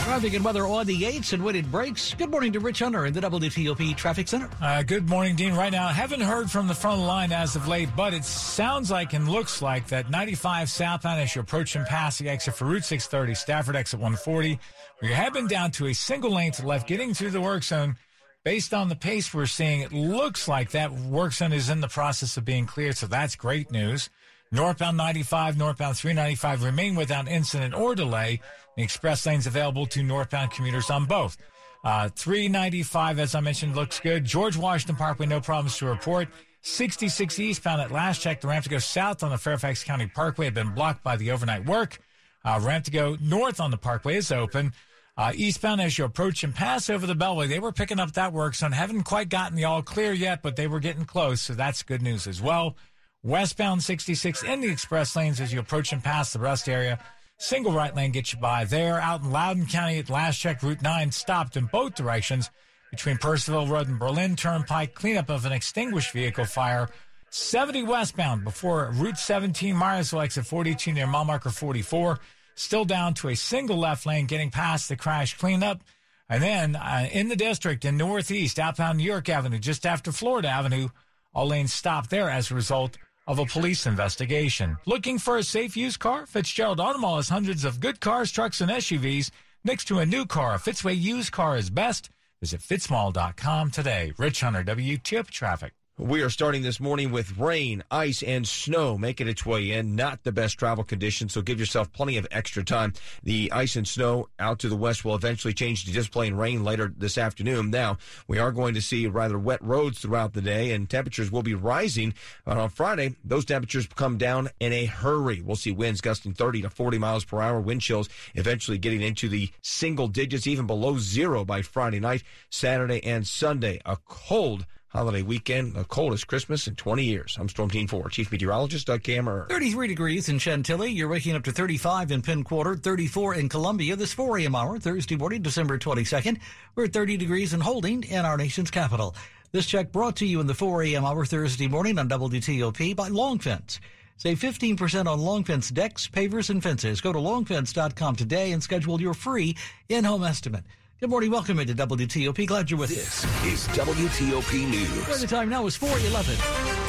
Traffic 0.05 0.35
and 0.35 0.45
weather 0.45 0.67
on 0.67 0.87
the 0.87 1.01
8s 1.01 1.33
and 1.33 1.43
when 1.43 1.57
it 1.57 1.71
breaks. 1.71 2.13
Good 2.13 2.31
morning 2.31 2.53
to 2.53 2.61
Rich 2.61 2.81
Hunter 2.81 3.07
in 3.07 3.15
the 3.15 3.23
WTOP 3.23 3.97
Traffic 3.97 4.29
Center. 4.29 4.51
Uh, 4.61 4.83
good 4.83 5.09
morning, 5.09 5.35
Dean. 5.35 5.55
Right 5.55 5.73
now, 5.73 5.89
haven't 5.89 6.21
heard 6.21 6.51
from 6.51 6.69
the 6.69 6.75
front 6.75 7.01
line 7.01 7.33
as 7.33 7.57
of 7.57 7.69
late, 7.69 7.89
but 7.97 8.13
it 8.13 8.23
sounds 8.23 8.91
like 8.91 9.15
and 9.15 9.27
looks 9.27 9.63
like 9.63 9.89
that 9.89 10.11
95 10.11 10.69
southbound 10.69 11.23
as 11.23 11.35
you 11.35 11.41
approach 11.41 11.75
and 11.75 11.87
pass 11.87 12.19
the 12.19 12.29
exit 12.29 12.55
for 12.55 12.67
Route 12.67 12.85
630, 12.85 13.35
Stafford 13.35 13.77
exit 13.77 13.99
140, 13.99 14.61
where 14.99 15.11
you 15.11 15.17
have 15.17 15.33
been 15.33 15.47
down 15.47 15.71
to 15.71 15.87
a 15.87 15.95
single 15.95 16.33
lane 16.33 16.53
to 16.53 16.67
left, 16.67 16.87
getting 16.87 17.15
through 17.15 17.31
the 17.31 17.41
work 17.41 17.63
zone. 17.63 17.97
Based 18.45 18.75
on 18.75 18.91
the 18.91 18.97
pace 18.97 19.33
we're 19.33 19.47
seeing, 19.47 19.81
it 19.81 19.93
looks 19.95 20.47
like 20.47 20.73
that 20.73 20.93
work 20.93 21.33
zone 21.33 21.55
is 21.55 21.71
in 21.71 21.81
the 21.81 21.89
process 21.89 22.37
of 22.37 22.45
being 22.45 22.67
cleared, 22.67 22.99
so 22.99 23.07
that's 23.07 23.37
great 23.37 23.71
news. 23.71 24.11
Northbound 24.55 24.97
95, 24.97 25.59
northbound 25.59 25.97
395 25.97 26.63
remain 26.63 26.95
without 26.95 27.27
incident 27.27 27.75
or 27.75 27.97
delay. 27.97 28.41
The 28.77 28.85
express 28.85 29.27
lanes 29.27 29.49
available 29.49 29.85
to 29.87 30.05
northbound 30.05 30.53
commuters 30.53 30.91
on 30.91 31.07
both. 31.07 31.37
Uh, 31.83 32.09
395, 32.11 33.19
as 33.19 33.35
I 33.35 33.41
mentioned, 33.41 33.75
looks 33.75 33.99
good. 33.99 34.25
George 34.25 34.57
Washington 34.57 34.95
Parkway, 34.95 35.27
no 35.27 35.41
problems 35.41 35.77
to 35.79 35.87
report. 35.87 36.29
66 36.63 37.41
eastbound 37.41 37.81
at 37.83 37.91
last 37.91 38.23
check. 38.23 38.41
The 38.41 38.47
ramp 38.47 38.63
to 38.63 38.71
go 38.71 38.79
south 38.79 39.25
on 39.25 39.31
the 39.31 39.39
Fairfax 39.39 39.83
County 39.83 40.07
Parkway 40.07 40.45
had 40.45 40.55
been 40.55 40.73
blocked 40.73 41.03
by 41.03 41.17
the 41.17 41.33
overnight 41.33 41.67
work. 41.67 41.99
Uh, 42.45 42.61
ramp 42.63 42.85
to 42.85 42.93
go 42.93 43.17
north 43.21 43.59
on 43.59 43.73
the 43.73 43.77
Parkway 43.77 44.15
is 44.15 44.31
open. 44.31 44.73
Uh, 45.17 45.33
eastbound 45.35 45.81
as 45.81 45.99
you 45.99 46.05
approach 46.05 46.45
and 46.45 46.55
pass 46.55 46.89
over 46.89 47.09
the 47.09 47.17
Beltway, 47.17 47.49
they 47.49 47.59
were 47.59 47.73
picking 47.73 47.99
up 47.99 48.13
that 48.13 48.33
work 48.33 48.55
zone. 48.55 48.71
Haven't 48.71 49.03
quite 49.03 49.29
gotten 49.29 49.57
the 49.57 49.65
all 49.65 49.83
clear 49.83 50.13
yet, 50.13 50.43
but 50.43 50.55
they 50.55 50.69
were 50.69 50.81
getting 50.81 51.05
close, 51.05 51.41
so 51.41 51.55
that's 51.55 51.83
good 51.83 52.03
news 52.03 52.29
as 52.29 52.41
well. 52.41 52.77
Westbound 53.25 53.83
66 53.83 54.43
in 54.43 54.61
the 54.61 54.69
express 54.69 55.17
lanes 55.17 55.41
as 55.41 55.51
you 55.51 55.59
approach 55.59 55.93
and 55.93 56.05
pass 56.05 56.33
the 56.33 56.39
rest 56.39 56.69
area. 56.69 56.99
Single 57.39 57.73
right 57.73 57.95
lane 57.95 58.13
gets 58.13 58.35
you 58.35 58.39
by 58.39 58.65
there. 58.67 59.01
Out 59.01 59.23
in 59.23 59.31
Loudoun 59.31 59.67
County 59.67 59.99
at 59.99 60.11
last 60.11 60.39
check, 60.39 60.63
Route 60.63 60.83
9 60.83 61.11
stopped 61.11 61.57
in 61.57 61.65
both 61.67 61.95
directions 61.95 62.51
between 62.91 63.17
Percival 63.17 63.67
Road 63.67 63.89
and 63.89 63.99
Berlin 63.99 64.37
Turnpike. 64.37 64.95
Cleanup 64.95 65.31
of 65.31 65.47
an 65.47 65.53
extinguished 65.53 66.13
vehicle 66.13 66.45
fire. 66.45 66.91
70 67.31 67.85
westbound 67.85 68.45
before 68.45 68.93
Route 68.93 69.17
17 69.17 69.75
Myersville 69.75 70.23
exit 70.23 70.45
42 70.45 70.93
near 70.93 71.07
mile 71.07 71.25
marker 71.25 71.51
44 71.51 72.21
still 72.55 72.85
down 72.85 73.15
to 73.15 73.29
a 73.29 73.35
single 73.35 73.79
left 73.79 74.07
lane 74.07 74.27
getting 74.27 74.51
past 74.51 74.89
the 74.89 74.97
crash 74.97 75.37
cleanup. 75.37 75.81
And 76.29 76.43
then 76.43 76.77
uh, 76.77 77.09
in 77.11 77.29
the 77.29 77.37
district 77.37 77.85
in 77.85 77.97
Northeast, 77.97 78.59
outbound 78.59 78.99
New 78.99 79.05
York 79.05 79.29
Avenue, 79.29 79.59
just 79.59 79.87
after 79.87 80.13
Florida 80.13 80.49
Avenue, 80.49 80.89
all 81.35 81.49
lanes 81.49 81.73
stopped 81.73 82.11
there 82.11 82.31
as 82.31 82.51
a 82.51 82.55
result 82.55 82.97
of 83.27 83.39
a 83.39 83.47
police 83.47 83.87
investigation. 83.87 84.77
Looking 84.87 85.19
for 85.19 85.37
a 85.39 85.43
safe 85.43 85.77
used 85.77 85.99
car? 85.99 86.27
Fitzgerald 86.27 86.79
Automall 86.79 87.17
has 87.17 87.29
hundreds 87.29 87.65
of 87.65 87.81
good 87.81 88.01
cars, 88.01 88.31
trucks, 88.31 88.61
and 88.61 88.71
SUVs 88.71 89.31
next 89.65 89.85
to 89.87 89.99
a 89.99 90.07
new 90.07 90.27
car. 90.27 90.55
A 90.55 90.59
Fitzway 90.59 90.99
used 90.99 91.33
car 91.33 91.57
is 91.57 91.71
best. 91.71 92.11
Visit 92.41 92.61
fitzmall.com 92.61 93.71
today. 93.71 94.13
Rich 94.19 94.41
Hunter, 94.41 94.65
WTOP 94.65 95.31
Traffic. 95.31 95.73
We 95.97 96.23
are 96.23 96.31
starting 96.31 96.63
this 96.63 96.81
morning 96.81 97.13
with 97.13 97.39
rain, 97.39 97.85
ice, 97.89 98.21
and 98.25 98.49
snow 98.49 98.99
making 98.99 99.29
its 99.29 99.47
way 99.47 99.71
in. 99.71 99.95
Not 99.95 100.25
the 100.25 100.33
best 100.33 100.59
travel 100.59 100.83
conditions, 100.83 101.33
so 101.33 101.41
give 101.41 101.61
yourself 101.61 101.93
plenty 101.93 102.17
of 102.17 102.27
extra 102.33 102.65
time. 102.65 102.95
The 103.23 103.53
ice 103.53 103.77
and 103.77 103.87
snow 103.87 104.29
out 104.41 104.59
to 104.59 104.69
the 104.69 104.75
west 104.75 105.05
will 105.05 105.15
eventually 105.15 105.55
change 105.55 105.85
to 105.85 105.93
just 105.93 106.11
plain 106.11 106.35
rain 106.35 106.65
later 106.65 106.93
this 106.97 107.17
afternoon. 107.17 107.71
Now, 107.71 107.99
we 108.27 108.41
are 108.41 108.51
going 108.51 108.75
to 108.75 108.83
see 108.83 109.07
rather 109.07 109.39
wet 109.39 109.63
roads 109.63 110.01
throughout 110.01 110.33
the 110.33 110.43
day, 110.43 110.73
and 110.73 110.91
temperatures 110.91 111.31
will 111.31 111.45
be 111.45 111.55
rising. 111.55 112.13
But 112.45 112.57
on 112.57 112.71
Friday, 112.71 113.15
those 113.23 113.45
temperatures 113.45 113.87
come 113.87 114.19
down 114.19 114.49
in 114.59 114.73
a 114.73 114.87
hurry. 114.87 115.43
We'll 115.43 115.55
see 115.55 115.71
winds 115.71 116.01
gusting 116.01 116.35
30 116.35 116.63
to 116.63 116.71
40 116.71 116.99
miles 116.99 117.25
per 117.25 117.41
hour, 117.41 117.61
wind 117.61 117.83
chills 117.83 118.09
eventually 118.35 118.79
getting 118.79 119.01
into 119.01 119.29
the 119.29 119.49
single 119.63 120.09
digits, 120.09 120.49
even 120.49 120.67
below 120.67 120.99
zero 120.99 121.45
by 121.45 121.63
Friday 121.63 122.01
night, 122.01 122.25
Saturday, 122.51 123.01
and 123.05 123.25
Sunday. 123.29 123.81
A 123.87 123.97
cold 124.05 124.67
holiday 124.95 125.23
weekend, 125.23 125.75
the 125.75 125.83
coldest 125.85 126.29
Christmas 126.29 126.69
in 126.69 126.77
20 126.77 127.03
years. 127.03 127.37
I'm 127.41 127.49
Storm 127.49 127.69
Team 127.69 127.89
4, 127.89 128.11
Chief 128.11 128.31
Meteorologist 128.31 128.87
Doug 128.87 129.03
Kammerer. 129.03 129.49
33 129.49 129.89
degrees 129.89 130.29
in 130.29 130.39
Chantilly. 130.39 130.93
You're 130.93 131.09
waking 131.09 131.35
up 131.35 131.43
to 131.45 131.53
35 131.53 132.13
in 132.13 132.23
Penn 132.23 132.45
Quarter, 132.45 132.77
34 132.77 133.35
in 133.35 133.49
Columbia 133.49 133.97
this 133.97 134.13
4 134.13 134.39
a.m. 134.39 134.55
hour, 134.55 134.79
Thursday 134.79 135.17
morning, 135.17 135.43
December 135.43 135.79
22nd. 135.79 136.39
We're 136.77 136.85
at 136.85 136.93
30 136.93 137.17
degrees 137.17 137.53
and 137.53 137.63
holding 137.63 138.05
in 138.05 138.25
our 138.25 138.37
nation's 138.37 138.71
capital. 138.71 139.17
This 139.51 139.67
check 139.67 139.91
brought 139.91 140.15
to 140.17 140.27
you 140.27 140.41
in 140.41 140.47
the 140.47 140.55
4 140.55 140.85
a.m. 140.85 141.05
hour 141.05 141.25
Thursday 141.25 141.67
morning 141.67 141.99
on 141.99 142.09
WTOP 142.09 142.95
by 142.95 143.09
Long 143.09 143.41
Fence. 143.41 143.81
Save 144.17 144.39
15% 144.39 145.07
on 145.07 145.21
Long 145.21 145.43
Fence 145.43 145.71
decks, 145.71 146.09
pavers, 146.09 146.51
and 146.51 146.63
fences. 146.63 147.01
Go 147.01 147.13
to 147.13 147.19
longfence.com 147.19 148.15
today 148.15 148.53
and 148.53 148.63
schedule 148.63 149.01
your 149.01 149.15
free 149.15 149.57
in-home 149.89 150.23
estimate. 150.23 150.63
Good 151.01 151.11
morning. 151.11 151.33
Welcome 151.33 151.59
into 151.59 151.75
WTOP. 151.75 152.47
Glad 152.47 152.71
you're 152.71 152.79
with 152.79 152.93
us. 152.93 153.23
This 153.43 153.67
is 153.67 153.69
WTOP 153.77 154.71
News. 154.71 155.09
Where 155.09 155.19
the 155.19 155.27
time 155.27 155.49
now 155.49 155.67
is 155.67 155.75
411. 155.77 156.84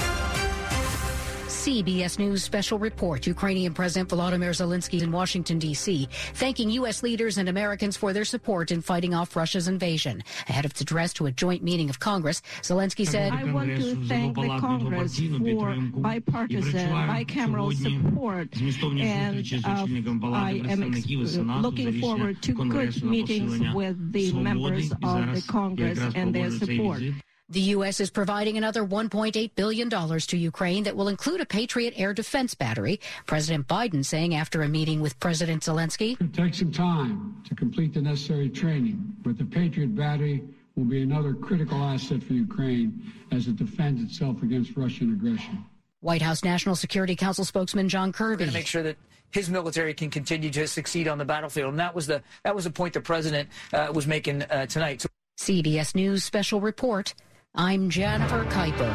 CBS 1.65 2.19
News 2.19 2.43
special 2.43 2.77
report. 2.77 3.25
Ukrainian 3.25 3.73
President 3.73 4.07
Volodymyr 4.07 4.51
Zelensky 4.51 5.01
in 5.01 5.11
Washington, 5.11 5.57
D.C., 5.57 6.07
thanking 6.35 6.69
U.S. 6.69 7.01
leaders 7.01 7.39
and 7.39 7.49
Americans 7.49 7.97
for 7.97 8.13
their 8.13 8.23
support 8.23 8.69
in 8.69 8.83
fighting 8.83 9.15
off 9.15 9.35
Russia's 9.35 9.67
invasion. 9.67 10.23
Ahead 10.47 10.65
of 10.65 10.69
its 10.69 10.81
address 10.81 11.11
to 11.13 11.25
a 11.25 11.31
joint 11.31 11.63
meeting 11.63 11.89
of 11.89 11.99
Congress, 11.99 12.43
Zelensky 12.61 13.07
said, 13.07 13.33
I 13.33 13.51
want 13.51 13.75
to 13.77 13.95
thank 14.05 14.35
the 14.35 14.47
Congress 14.59 15.17
for 15.17 15.75
bipartisan, 16.01 16.89
bicameral 16.91 17.73
support, 17.73 18.55
and 19.01 19.65
uh, 19.65 20.27
I 20.35 20.61
am 20.69 20.83
ex- 20.93 21.07
looking 21.07 21.99
forward 21.99 22.43
to 22.43 22.53
good 22.53 23.03
meetings 23.03 23.73
with 23.73 24.13
the 24.13 24.33
members 24.33 24.91
of 24.91 25.33
the 25.33 25.43
Congress 25.47 25.97
and 26.13 26.35
their 26.35 26.51
support. 26.51 27.01
The 27.47 27.59
U.S. 27.61 27.99
is 27.99 28.09
providing 28.09 28.57
another 28.57 28.83
$1.8 28.83 29.51
billion 29.53 29.87
to 29.89 30.37
Ukraine 30.37 30.83
that 30.85 30.95
will 30.95 31.07
include 31.07 31.41
a 31.41 31.45
Patriot 31.45 31.93
air 31.95 32.11
defense 32.11 32.55
battery. 32.55 32.99
President 33.27 33.67
Biden 33.67 34.03
saying 34.03 34.33
after 34.33 34.63
a 34.63 34.67
meeting 34.67 34.99
with 34.99 35.19
President 35.19 35.61
Zelensky. 35.61 36.19
It 36.19 36.33
takes 36.33 36.57
some 36.57 36.71
time 36.71 37.39
to 37.47 37.53
complete 37.53 37.93
the 37.93 38.01
necessary 38.01 38.49
training, 38.49 39.13
but 39.23 39.37
the 39.37 39.45
Patriot 39.45 39.95
battery 39.95 40.43
will 40.75 40.85
be 40.85 41.03
another 41.03 41.35
critical 41.35 41.77
asset 41.83 42.23
for 42.23 42.33
Ukraine 42.33 43.13
as 43.31 43.47
it 43.47 43.57
defends 43.57 44.01
itself 44.01 44.41
against 44.41 44.75
Russian 44.75 45.13
aggression. 45.13 45.63
White 46.01 46.23
House 46.23 46.43
National 46.43 46.75
Security 46.75 47.15
Council 47.15 47.45
spokesman 47.45 47.89
John 47.89 48.11
Kirby. 48.11 48.47
to 48.47 48.51
make 48.51 48.65
sure 48.65 48.81
that 48.81 48.97
his 49.29 49.51
military 49.51 49.93
can 49.93 50.09
continue 50.09 50.49
to 50.49 50.67
succeed 50.67 51.07
on 51.07 51.19
the 51.19 51.25
battlefield, 51.25 51.69
and 51.69 51.79
that 51.79 51.93
was 51.93 52.07
the 52.07 52.23
that 52.43 52.55
was 52.55 52.63
the 52.63 52.71
point 52.71 52.95
the 52.95 53.01
president 53.01 53.49
uh, 53.71 53.91
was 53.93 54.07
making 54.07 54.41
uh, 54.43 54.65
tonight. 54.65 55.01
So- 55.01 55.09
CBS 55.37 55.93
News 55.95 56.23
special 56.23 56.61
report. 56.61 57.13
I'm 57.57 57.89
Jennifer 57.89 58.43
Kuiper. 58.45 58.91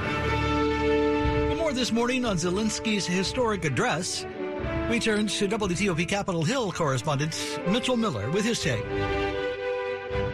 More 1.56 1.72
this 1.72 1.92
morning 1.92 2.26
on 2.26 2.36
Zelensky's 2.36 3.06
historic 3.06 3.64
address. 3.64 4.26
We 4.90 5.00
turn 5.00 5.28
to 5.28 5.48
WTOP 5.48 6.06
Capitol 6.06 6.44
Hill 6.44 6.70
correspondent 6.70 7.58
Mitchell 7.68 7.96
Miller 7.96 8.30
with 8.30 8.44
his 8.44 8.60
take. 8.60 8.84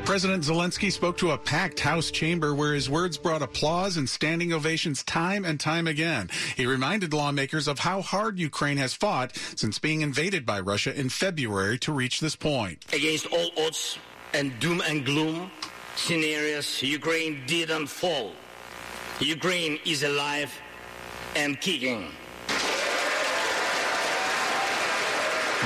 President 0.04 0.42
Zelensky 0.42 0.90
spoke 0.90 1.16
to 1.18 1.30
a 1.33 1.38
packed 1.38 1.78
House 1.78 2.11
chamber 2.11 2.52
where 2.52 2.75
his 2.75 2.90
words 2.90 3.16
brought 3.16 3.42
applause 3.42 3.97
and 3.97 4.09
standing 4.09 4.52
ovations 4.52 5.04
time 5.04 5.45
and 5.45 5.61
time 5.61 5.87
again. 5.87 6.28
He 6.56 6.66
reminded 6.66 7.14
lawmakers 7.14 7.68
of 7.68 7.78
how 7.78 8.02
hard 8.02 8.40
Ukraine 8.40 8.78
has 8.78 8.92
fought 8.92 9.37
since 9.54 9.78
being 9.78 10.00
invaded 10.00 10.45
by 10.45 10.59
Russia 10.59 10.99
in 10.99 11.11
February 11.11 11.78
to 11.80 11.92
reach 11.92 12.18
this 12.18 12.35
point. 12.35 12.85
Against 12.92 13.26
all 13.26 13.50
odds 13.56 13.99
and 14.33 14.59
doom 14.59 14.83
and 14.85 15.04
gloom 15.04 15.50
scenarios, 15.97 16.83
Ukraine 16.83 17.43
didn't 17.47 17.88
fall. 17.88 18.33
Ukraine 19.21 19.79
is 19.85 20.03
alive 20.03 20.53
and 21.35 21.61
kicking. 21.61 22.11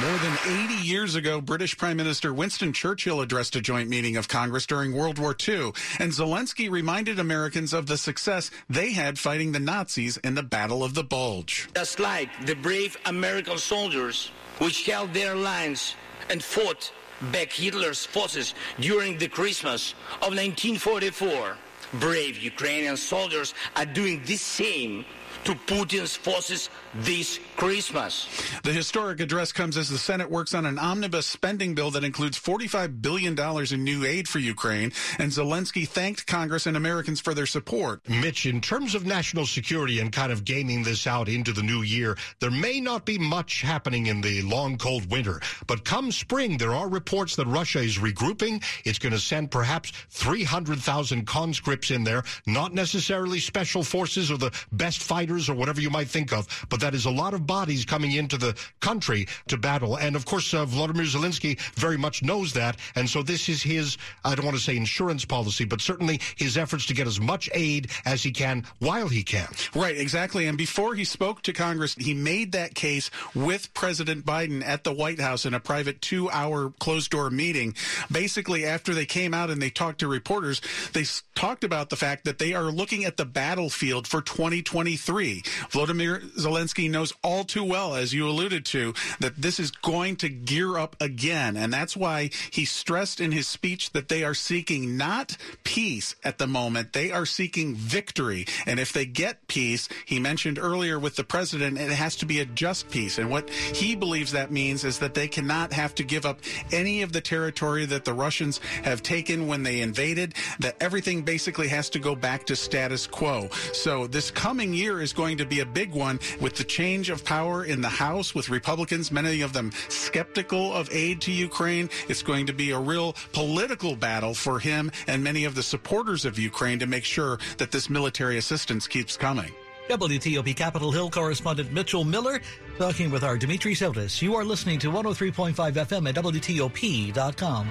More 0.00 0.18
than 0.18 0.38
80 0.46 0.74
years 0.74 1.14
ago, 1.14 1.40
British 1.40 1.76
Prime 1.76 1.96
Minister 1.96 2.32
Winston 2.32 2.72
Churchill 2.72 3.20
addressed 3.20 3.56
a 3.56 3.60
joint 3.60 3.90
meeting 3.90 4.16
of 4.16 4.28
Congress 4.28 4.64
during 4.64 4.94
World 4.94 5.18
War 5.18 5.36
II, 5.46 5.72
and 5.98 6.12
Zelensky 6.12 6.70
reminded 6.70 7.18
Americans 7.18 7.74
of 7.74 7.86
the 7.86 7.98
success 7.98 8.50
they 8.70 8.92
had 8.92 9.18
fighting 9.18 9.52
the 9.52 9.60
Nazis 9.60 10.16
in 10.18 10.36
the 10.36 10.42
Battle 10.42 10.82
of 10.82 10.94
the 10.94 11.04
Bulge. 11.04 11.68
Just 11.74 12.00
like 12.00 12.30
the 12.46 12.54
brave 12.54 12.96
American 13.04 13.58
soldiers 13.58 14.30
which 14.58 14.86
held 14.86 15.12
their 15.12 15.34
lines 15.34 15.96
and 16.30 16.42
fought 16.42 16.92
back 17.32 17.52
Hitler's 17.52 18.04
forces 18.04 18.54
during 18.78 19.18
the 19.18 19.28
Christmas 19.28 19.94
of 20.22 20.34
1944. 20.34 21.56
Brave 21.94 22.38
Ukrainian 22.38 22.96
soldiers 22.96 23.54
are 23.76 23.86
doing 23.86 24.22
the 24.24 24.36
same 24.36 25.04
to 25.44 25.54
Putin's 25.54 26.16
forces 26.16 26.68
this 26.94 27.40
Christmas. 27.56 28.26
The 28.62 28.72
historic 28.72 29.20
address 29.20 29.52
comes 29.52 29.76
as 29.76 29.88
the 29.88 29.98
Senate 29.98 30.30
works 30.30 30.54
on 30.54 30.66
an 30.66 30.78
omnibus 30.78 31.26
spending 31.26 31.74
bill 31.74 31.90
that 31.92 32.04
includes 32.04 32.38
$45 32.38 33.00
billion 33.00 33.38
in 33.72 33.84
new 33.84 34.04
aid 34.04 34.28
for 34.28 34.38
Ukraine, 34.38 34.92
and 35.18 35.30
Zelensky 35.30 35.86
thanked 35.86 36.26
Congress 36.26 36.66
and 36.66 36.76
Americans 36.76 37.20
for 37.20 37.32
their 37.32 37.46
support. 37.46 38.06
Mitch, 38.08 38.46
in 38.46 38.60
terms 38.60 38.94
of 38.94 39.06
national 39.06 39.46
security 39.46 40.00
and 40.00 40.12
kind 40.12 40.32
of 40.32 40.44
gaming 40.44 40.82
this 40.82 41.06
out 41.06 41.28
into 41.28 41.52
the 41.52 41.62
new 41.62 41.82
year, 41.82 42.16
there 42.40 42.50
may 42.50 42.80
not 42.80 43.06
be 43.06 43.18
much 43.18 43.62
happening 43.62 44.06
in 44.06 44.20
the 44.20 44.42
long, 44.42 44.76
cold 44.76 45.10
winter. 45.10 45.40
But 45.66 45.84
come 45.84 46.12
spring, 46.12 46.58
there 46.58 46.74
are 46.74 46.88
reports 46.88 47.36
that 47.36 47.46
Russia 47.46 47.80
is 47.80 47.98
regrouping. 47.98 48.62
It's 48.84 48.98
going 48.98 49.12
to 49.12 49.18
send 49.18 49.50
perhaps 49.50 49.92
300,000 50.10 51.26
conscripts 51.26 51.90
in 51.90 52.04
there, 52.04 52.24
not 52.46 52.74
necessarily 52.74 53.38
special 53.38 53.82
forces 53.82 54.30
or 54.30 54.36
the 54.36 54.52
best 54.72 55.02
fighters 55.02 55.29
or 55.30 55.54
whatever 55.54 55.80
you 55.80 55.90
might 55.90 56.08
think 56.08 56.32
of, 56.32 56.46
but 56.68 56.80
that 56.80 56.94
is 56.94 57.04
a 57.06 57.10
lot 57.10 57.34
of 57.34 57.46
bodies 57.46 57.84
coming 57.84 58.12
into 58.12 58.36
the 58.36 58.56
country 58.80 59.26
to 59.48 59.56
battle. 59.56 59.96
And 59.96 60.16
of 60.16 60.24
course, 60.24 60.52
uh, 60.54 60.64
Vladimir 60.64 61.04
Zelensky 61.04 61.58
very 61.74 61.96
much 61.96 62.22
knows 62.22 62.52
that. 62.54 62.76
And 62.94 63.08
so 63.08 63.22
this 63.22 63.48
is 63.48 63.62
his, 63.62 63.96
I 64.24 64.34
don't 64.34 64.44
want 64.44 64.56
to 64.56 64.62
say 64.62 64.76
insurance 64.76 65.24
policy, 65.24 65.64
but 65.64 65.80
certainly 65.80 66.20
his 66.36 66.56
efforts 66.56 66.86
to 66.86 66.94
get 66.94 67.06
as 67.06 67.20
much 67.20 67.48
aid 67.54 67.90
as 68.04 68.22
he 68.22 68.30
can 68.30 68.64
while 68.78 69.08
he 69.08 69.22
can. 69.22 69.48
Right, 69.74 69.96
exactly. 69.96 70.46
And 70.46 70.56
before 70.58 70.94
he 70.94 71.04
spoke 71.04 71.42
to 71.42 71.52
Congress, 71.52 71.94
he 71.94 72.14
made 72.14 72.52
that 72.52 72.74
case 72.74 73.10
with 73.34 73.72
President 73.74 74.24
Biden 74.24 74.64
at 74.64 74.84
the 74.84 74.92
White 74.92 75.20
House 75.20 75.44
in 75.46 75.54
a 75.54 75.60
private 75.60 76.00
two 76.00 76.30
hour 76.30 76.72
closed 76.78 77.10
door 77.10 77.30
meeting. 77.30 77.74
Basically, 78.10 78.64
after 78.64 78.94
they 78.94 79.06
came 79.06 79.34
out 79.34 79.50
and 79.50 79.60
they 79.60 79.70
talked 79.70 80.00
to 80.00 80.08
reporters, 80.08 80.60
they 80.92 81.04
talked 81.34 81.64
about 81.64 81.90
the 81.90 81.96
fact 81.96 82.24
that 82.24 82.38
they 82.38 82.54
are 82.54 82.70
looking 82.70 83.04
at 83.04 83.16
the 83.16 83.24
battlefield 83.24 84.06
for 84.06 84.22
2023 84.22 85.19
Volodymyr 85.20 86.32
Zelensky 86.32 86.90
knows 86.90 87.12
all 87.22 87.44
too 87.44 87.64
well, 87.64 87.94
as 87.94 88.12
you 88.12 88.28
alluded 88.28 88.64
to, 88.66 88.94
that 89.20 89.36
this 89.36 89.60
is 89.60 89.70
going 89.70 90.16
to 90.16 90.28
gear 90.28 90.78
up 90.78 90.96
again. 91.00 91.56
And 91.56 91.72
that's 91.72 91.96
why 91.96 92.30
he 92.50 92.64
stressed 92.64 93.20
in 93.20 93.32
his 93.32 93.46
speech 93.46 93.92
that 93.92 94.08
they 94.08 94.24
are 94.24 94.34
seeking 94.34 94.96
not 94.96 95.36
peace 95.64 96.14
at 96.24 96.38
the 96.38 96.46
moment, 96.46 96.92
they 96.92 97.10
are 97.10 97.26
seeking 97.26 97.74
victory. 97.74 98.46
And 98.66 98.80
if 98.80 98.92
they 98.92 99.06
get 99.06 99.46
peace, 99.46 99.88
he 100.06 100.18
mentioned 100.18 100.58
earlier 100.58 100.98
with 100.98 101.16
the 101.16 101.24
president, 101.24 101.78
it 101.78 101.90
has 101.90 102.16
to 102.16 102.26
be 102.26 102.40
a 102.40 102.44
just 102.44 102.90
peace. 102.90 103.18
And 103.18 103.30
what 103.30 103.50
he 103.50 103.94
believes 103.94 104.32
that 104.32 104.50
means 104.50 104.84
is 104.84 104.98
that 104.98 105.14
they 105.14 105.28
cannot 105.28 105.72
have 105.72 105.94
to 105.96 106.02
give 106.02 106.26
up 106.26 106.40
any 106.72 107.02
of 107.02 107.12
the 107.12 107.20
territory 107.20 107.84
that 107.86 108.04
the 108.04 108.12
Russians 108.12 108.58
have 108.82 109.02
taken 109.02 109.46
when 109.46 109.62
they 109.62 109.80
invaded, 109.80 110.34
that 110.60 110.76
everything 110.80 111.22
basically 111.22 111.68
has 111.68 111.90
to 111.90 111.98
go 111.98 112.14
back 112.14 112.46
to 112.46 112.56
status 112.56 113.06
quo. 113.06 113.48
So 113.72 114.06
this 114.06 114.30
coming 114.30 114.72
year 114.72 115.00
is 115.00 115.09
going 115.12 115.38
to 115.38 115.46
be 115.46 115.60
a 115.60 115.66
big 115.66 115.92
one 115.92 116.18
with 116.40 116.54
the 116.56 116.64
change 116.64 117.10
of 117.10 117.24
power 117.24 117.64
in 117.64 117.80
the 117.80 117.88
House 117.88 118.34
with 118.34 118.48
Republicans, 118.48 119.10
many 119.10 119.40
of 119.42 119.52
them 119.52 119.72
skeptical 119.88 120.72
of 120.72 120.88
aid 120.92 121.20
to 121.22 121.32
Ukraine. 121.32 121.88
It's 122.08 122.22
going 122.22 122.46
to 122.46 122.52
be 122.52 122.70
a 122.70 122.78
real 122.78 123.14
political 123.32 123.96
battle 123.96 124.34
for 124.34 124.58
him 124.58 124.90
and 125.06 125.22
many 125.22 125.44
of 125.44 125.54
the 125.54 125.62
supporters 125.62 126.24
of 126.24 126.38
Ukraine 126.38 126.78
to 126.78 126.86
make 126.86 127.04
sure 127.04 127.38
that 127.58 127.70
this 127.70 127.90
military 127.90 128.38
assistance 128.38 128.86
keeps 128.86 129.16
coming. 129.16 129.52
WTOP 129.88 130.54
Capitol 130.54 130.92
Hill 130.92 131.10
correspondent 131.10 131.72
Mitchell 131.72 132.04
Miller 132.04 132.40
talking 132.78 133.10
with 133.10 133.24
our 133.24 133.36
Dimitri 133.36 133.74
Sotis. 133.74 134.22
You 134.22 134.36
are 134.36 134.44
listening 134.44 134.78
to 134.80 134.90
103.5 134.90 135.54
FM 135.54 136.08
at 136.08 136.14
WTOP.com. 136.14 137.68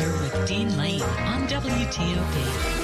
You're 0.00 0.12
with 0.20 0.48
Dean 0.48 0.76
Lane 0.76 1.02
on 1.02 1.46
WTOP. 1.46 2.83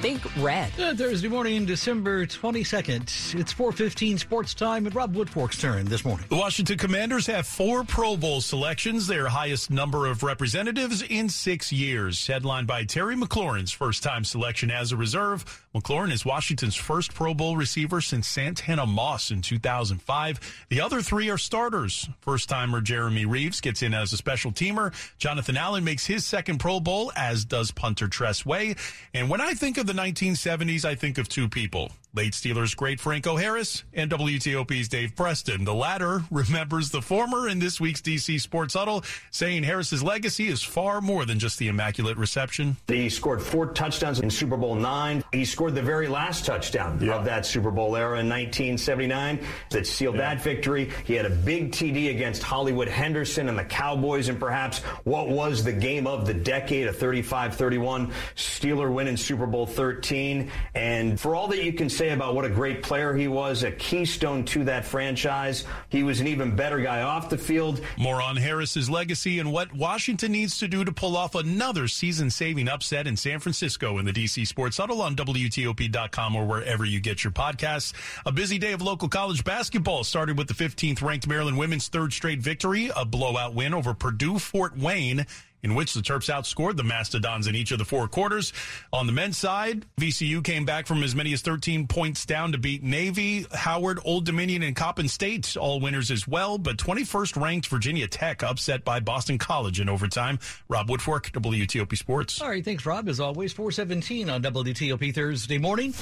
Think 0.00 0.22
red. 0.36 0.70
Good 0.76 0.96
Thursday 0.96 1.26
morning, 1.26 1.66
December 1.66 2.24
22nd. 2.24 3.34
It's 3.34 3.52
4.15 3.52 4.20
sports 4.20 4.54
time 4.54 4.86
and 4.86 4.94
Rob 4.94 5.12
Woodfork's 5.12 5.58
turn 5.58 5.86
this 5.86 6.04
morning. 6.04 6.24
The 6.28 6.36
Washington 6.36 6.78
Commanders 6.78 7.26
have 7.26 7.48
four 7.48 7.82
Pro 7.82 8.16
Bowl 8.16 8.40
selections, 8.40 9.08
their 9.08 9.26
highest 9.26 9.72
number 9.72 10.06
of 10.06 10.22
representatives 10.22 11.02
in 11.02 11.28
six 11.28 11.72
years. 11.72 12.24
Headlined 12.24 12.68
by 12.68 12.84
Terry 12.84 13.16
McLaurin's 13.16 13.72
first 13.72 14.04
time 14.04 14.22
selection 14.22 14.70
as 14.70 14.92
a 14.92 14.96
reserve. 14.96 15.64
McLaurin 15.74 16.12
is 16.12 16.24
Washington's 16.24 16.76
first 16.76 17.12
Pro 17.12 17.34
Bowl 17.34 17.56
receiver 17.56 18.00
since 18.00 18.28
Santana 18.28 18.86
Moss 18.86 19.32
in 19.32 19.42
2005. 19.42 20.66
The 20.68 20.80
other 20.80 21.02
three 21.02 21.28
are 21.28 21.38
starters. 21.38 22.08
First 22.20 22.48
timer 22.48 22.80
Jeremy 22.80 23.26
Reaves 23.26 23.60
gets 23.60 23.82
in 23.82 23.94
as 23.94 24.12
a 24.12 24.16
special 24.16 24.52
teamer. 24.52 24.94
Jonathan 25.18 25.56
Allen 25.56 25.82
makes 25.82 26.06
his 26.06 26.24
second 26.24 26.58
Pro 26.58 26.78
Bowl, 26.78 27.10
as 27.16 27.44
does 27.44 27.72
punter 27.72 28.06
Tress 28.06 28.46
Way. 28.46 28.76
And 29.12 29.28
when 29.28 29.40
I 29.40 29.54
think 29.54 29.76
of 29.76 29.87
the 29.88 29.94
1970s, 29.94 30.84
I 30.84 30.94
think 30.94 31.16
of 31.16 31.30
two 31.30 31.48
people. 31.48 31.90
Late 32.14 32.32
Steelers 32.32 32.74
great 32.74 33.00
Franco 33.00 33.36
Harris 33.36 33.84
and 33.92 34.10
WTOP's 34.10 34.88
Dave 34.88 35.14
Preston. 35.14 35.64
The 35.64 35.74
latter 35.74 36.22
remembers 36.30 36.90
the 36.90 37.02
former 37.02 37.48
in 37.48 37.58
this 37.58 37.80
week's 37.80 38.00
DC 38.00 38.40
Sports 38.40 38.74
Huddle, 38.74 39.04
saying 39.30 39.62
Harris's 39.62 40.02
legacy 40.02 40.48
is 40.48 40.62
far 40.62 41.00
more 41.00 41.26
than 41.26 41.38
just 41.38 41.58
the 41.58 41.68
immaculate 41.68 42.16
reception. 42.16 42.76
He 42.88 43.08
scored 43.10 43.42
four 43.42 43.66
touchdowns 43.66 44.20
in 44.20 44.30
Super 44.30 44.56
Bowl 44.56 44.74
nine. 44.74 45.22
He 45.32 45.44
scored 45.44 45.74
the 45.74 45.82
very 45.82 46.08
last 46.08 46.46
touchdown 46.46 46.98
yeah. 47.00 47.14
of 47.14 47.26
that 47.26 47.44
Super 47.44 47.70
Bowl 47.70 47.94
era 47.94 48.20
in 48.20 48.28
1979 48.28 49.40
that 49.70 49.86
sealed 49.86 50.16
yeah. 50.16 50.34
that 50.34 50.42
victory. 50.42 50.90
He 51.04 51.14
had 51.14 51.26
a 51.26 51.30
big 51.30 51.72
TD 51.72 52.10
against 52.10 52.42
Hollywood 52.42 52.88
Henderson 52.88 53.48
and 53.48 53.58
the 53.58 53.64
Cowboys, 53.64 54.28
and 54.28 54.40
perhaps 54.40 54.78
what 55.04 55.28
was 55.28 55.62
the 55.62 55.72
game 55.72 56.06
of 56.06 56.26
the 56.26 56.34
decade, 56.34 56.88
a 56.88 56.92
35-31 56.92 58.12
Steeler 58.34 58.92
win 58.92 59.06
in 59.06 59.16
Super 59.16 59.46
Bowl 59.46 59.66
13. 59.78 60.50
And 60.74 61.20
for 61.20 61.36
all 61.36 61.46
that 61.46 61.62
you 61.62 61.72
can 61.72 61.88
say 61.88 62.08
about 62.08 62.34
what 62.34 62.44
a 62.44 62.48
great 62.48 62.82
player 62.82 63.14
he 63.14 63.28
was, 63.28 63.62
a 63.62 63.70
keystone 63.70 64.44
to 64.46 64.64
that 64.64 64.84
franchise. 64.84 65.64
He 65.88 66.02
was 66.02 66.18
an 66.18 66.26
even 66.26 66.56
better 66.56 66.80
guy 66.80 67.02
off 67.02 67.30
the 67.30 67.38
field. 67.38 67.80
More 67.96 68.20
on 68.20 68.34
Harris's 68.34 68.90
legacy 68.90 69.38
and 69.38 69.52
what 69.52 69.72
Washington 69.72 70.32
needs 70.32 70.58
to 70.58 70.66
do 70.66 70.84
to 70.84 70.90
pull 70.90 71.16
off 71.16 71.36
another 71.36 71.86
season-saving 71.86 72.66
upset 72.66 73.06
in 73.06 73.16
San 73.16 73.38
Francisco 73.38 73.98
in 73.98 74.04
the 74.04 74.12
DC 74.12 74.48
Sports 74.48 74.78
Huddle 74.78 75.00
on 75.00 75.14
WTOP.com 75.14 76.34
or 76.34 76.44
wherever 76.44 76.84
you 76.84 76.98
get 76.98 77.22
your 77.22 77.32
podcasts. 77.32 77.92
A 78.26 78.32
busy 78.32 78.58
day 78.58 78.72
of 78.72 78.82
local 78.82 79.08
college 79.08 79.44
basketball 79.44 80.02
started 80.02 80.36
with 80.36 80.48
the 80.48 80.54
15th 80.54 81.02
ranked 81.02 81.28
Maryland 81.28 81.56
women's 81.56 81.86
third 81.86 82.12
straight 82.12 82.40
victory, 82.40 82.90
a 82.96 83.04
blowout 83.04 83.54
win 83.54 83.72
over 83.72 83.94
Purdue 83.94 84.40
Fort 84.40 84.76
Wayne 84.76 85.24
in 85.62 85.74
which 85.74 85.94
the 85.94 86.00
Terps 86.00 86.32
outscored 86.32 86.76
the 86.76 86.84
Mastodons 86.84 87.46
in 87.46 87.54
each 87.54 87.72
of 87.72 87.78
the 87.78 87.84
four 87.84 88.08
quarters. 88.08 88.52
On 88.92 89.06
the 89.06 89.12
men's 89.12 89.38
side, 89.38 89.84
VCU 90.00 90.42
came 90.42 90.64
back 90.64 90.86
from 90.86 91.02
as 91.02 91.14
many 91.14 91.32
as 91.32 91.42
13 91.42 91.86
points 91.86 92.24
down 92.26 92.52
to 92.52 92.58
beat 92.58 92.82
Navy, 92.82 93.46
Howard, 93.52 93.98
Old 94.04 94.24
Dominion, 94.24 94.62
and 94.62 94.76
Coppin 94.76 95.08
State, 95.08 95.56
all 95.56 95.80
winners 95.80 96.10
as 96.10 96.26
well. 96.28 96.58
But 96.58 96.76
21st 96.76 97.40
ranked 97.40 97.66
Virginia 97.68 98.06
Tech 98.06 98.42
upset 98.42 98.84
by 98.84 99.00
Boston 99.00 99.38
College 99.38 99.80
in 99.80 99.88
overtime. 99.88 100.38
Rob 100.68 100.88
Woodfork, 100.88 101.32
WTOP 101.32 101.96
Sports. 101.96 102.40
All 102.40 102.48
right, 102.48 102.64
thanks, 102.64 102.86
Rob. 102.86 103.08
As 103.08 103.20
always, 103.20 103.52
417 103.52 104.30
on 104.30 104.42
WTOP 104.42 105.14
Thursday 105.14 105.58
morning 105.58 105.94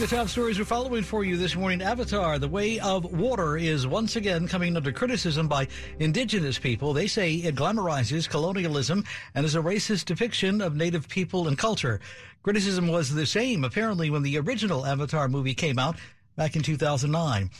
the 0.00 0.06
top 0.06 0.28
stories 0.28 0.58
we're 0.58 0.64
following 0.64 1.02
for 1.02 1.24
you 1.24 1.36
this 1.36 1.54
morning. 1.54 1.82
Avatar, 1.82 2.38
The 2.38 2.48
Way 2.48 2.80
of 2.80 3.04
Water, 3.04 3.58
is 3.58 3.86
once 3.86 4.16
again 4.16 4.48
coming 4.48 4.74
under 4.74 4.92
criticism 4.92 5.46
by 5.46 5.68
indigenous 5.98 6.58
people. 6.58 6.94
They 6.94 7.06
say 7.06 7.34
it 7.34 7.54
glamorizes 7.54 8.26
colonialism 8.26 9.04
and 9.34 9.44
is 9.44 9.56
a 9.56 9.60
racist 9.60 10.06
depiction 10.06 10.62
of 10.62 10.74
native 10.74 11.06
people 11.06 11.48
and 11.48 11.58
culture. 11.58 12.00
Criticism 12.42 12.88
was 12.88 13.12
the 13.12 13.26
same, 13.26 13.62
apparently, 13.62 14.08
when 14.08 14.22
the 14.22 14.38
original 14.38 14.86
Avatar 14.86 15.28
movie 15.28 15.52
came 15.52 15.78
out 15.78 15.96
back 16.34 16.56
in 16.56 16.62
2009. 16.62 17.50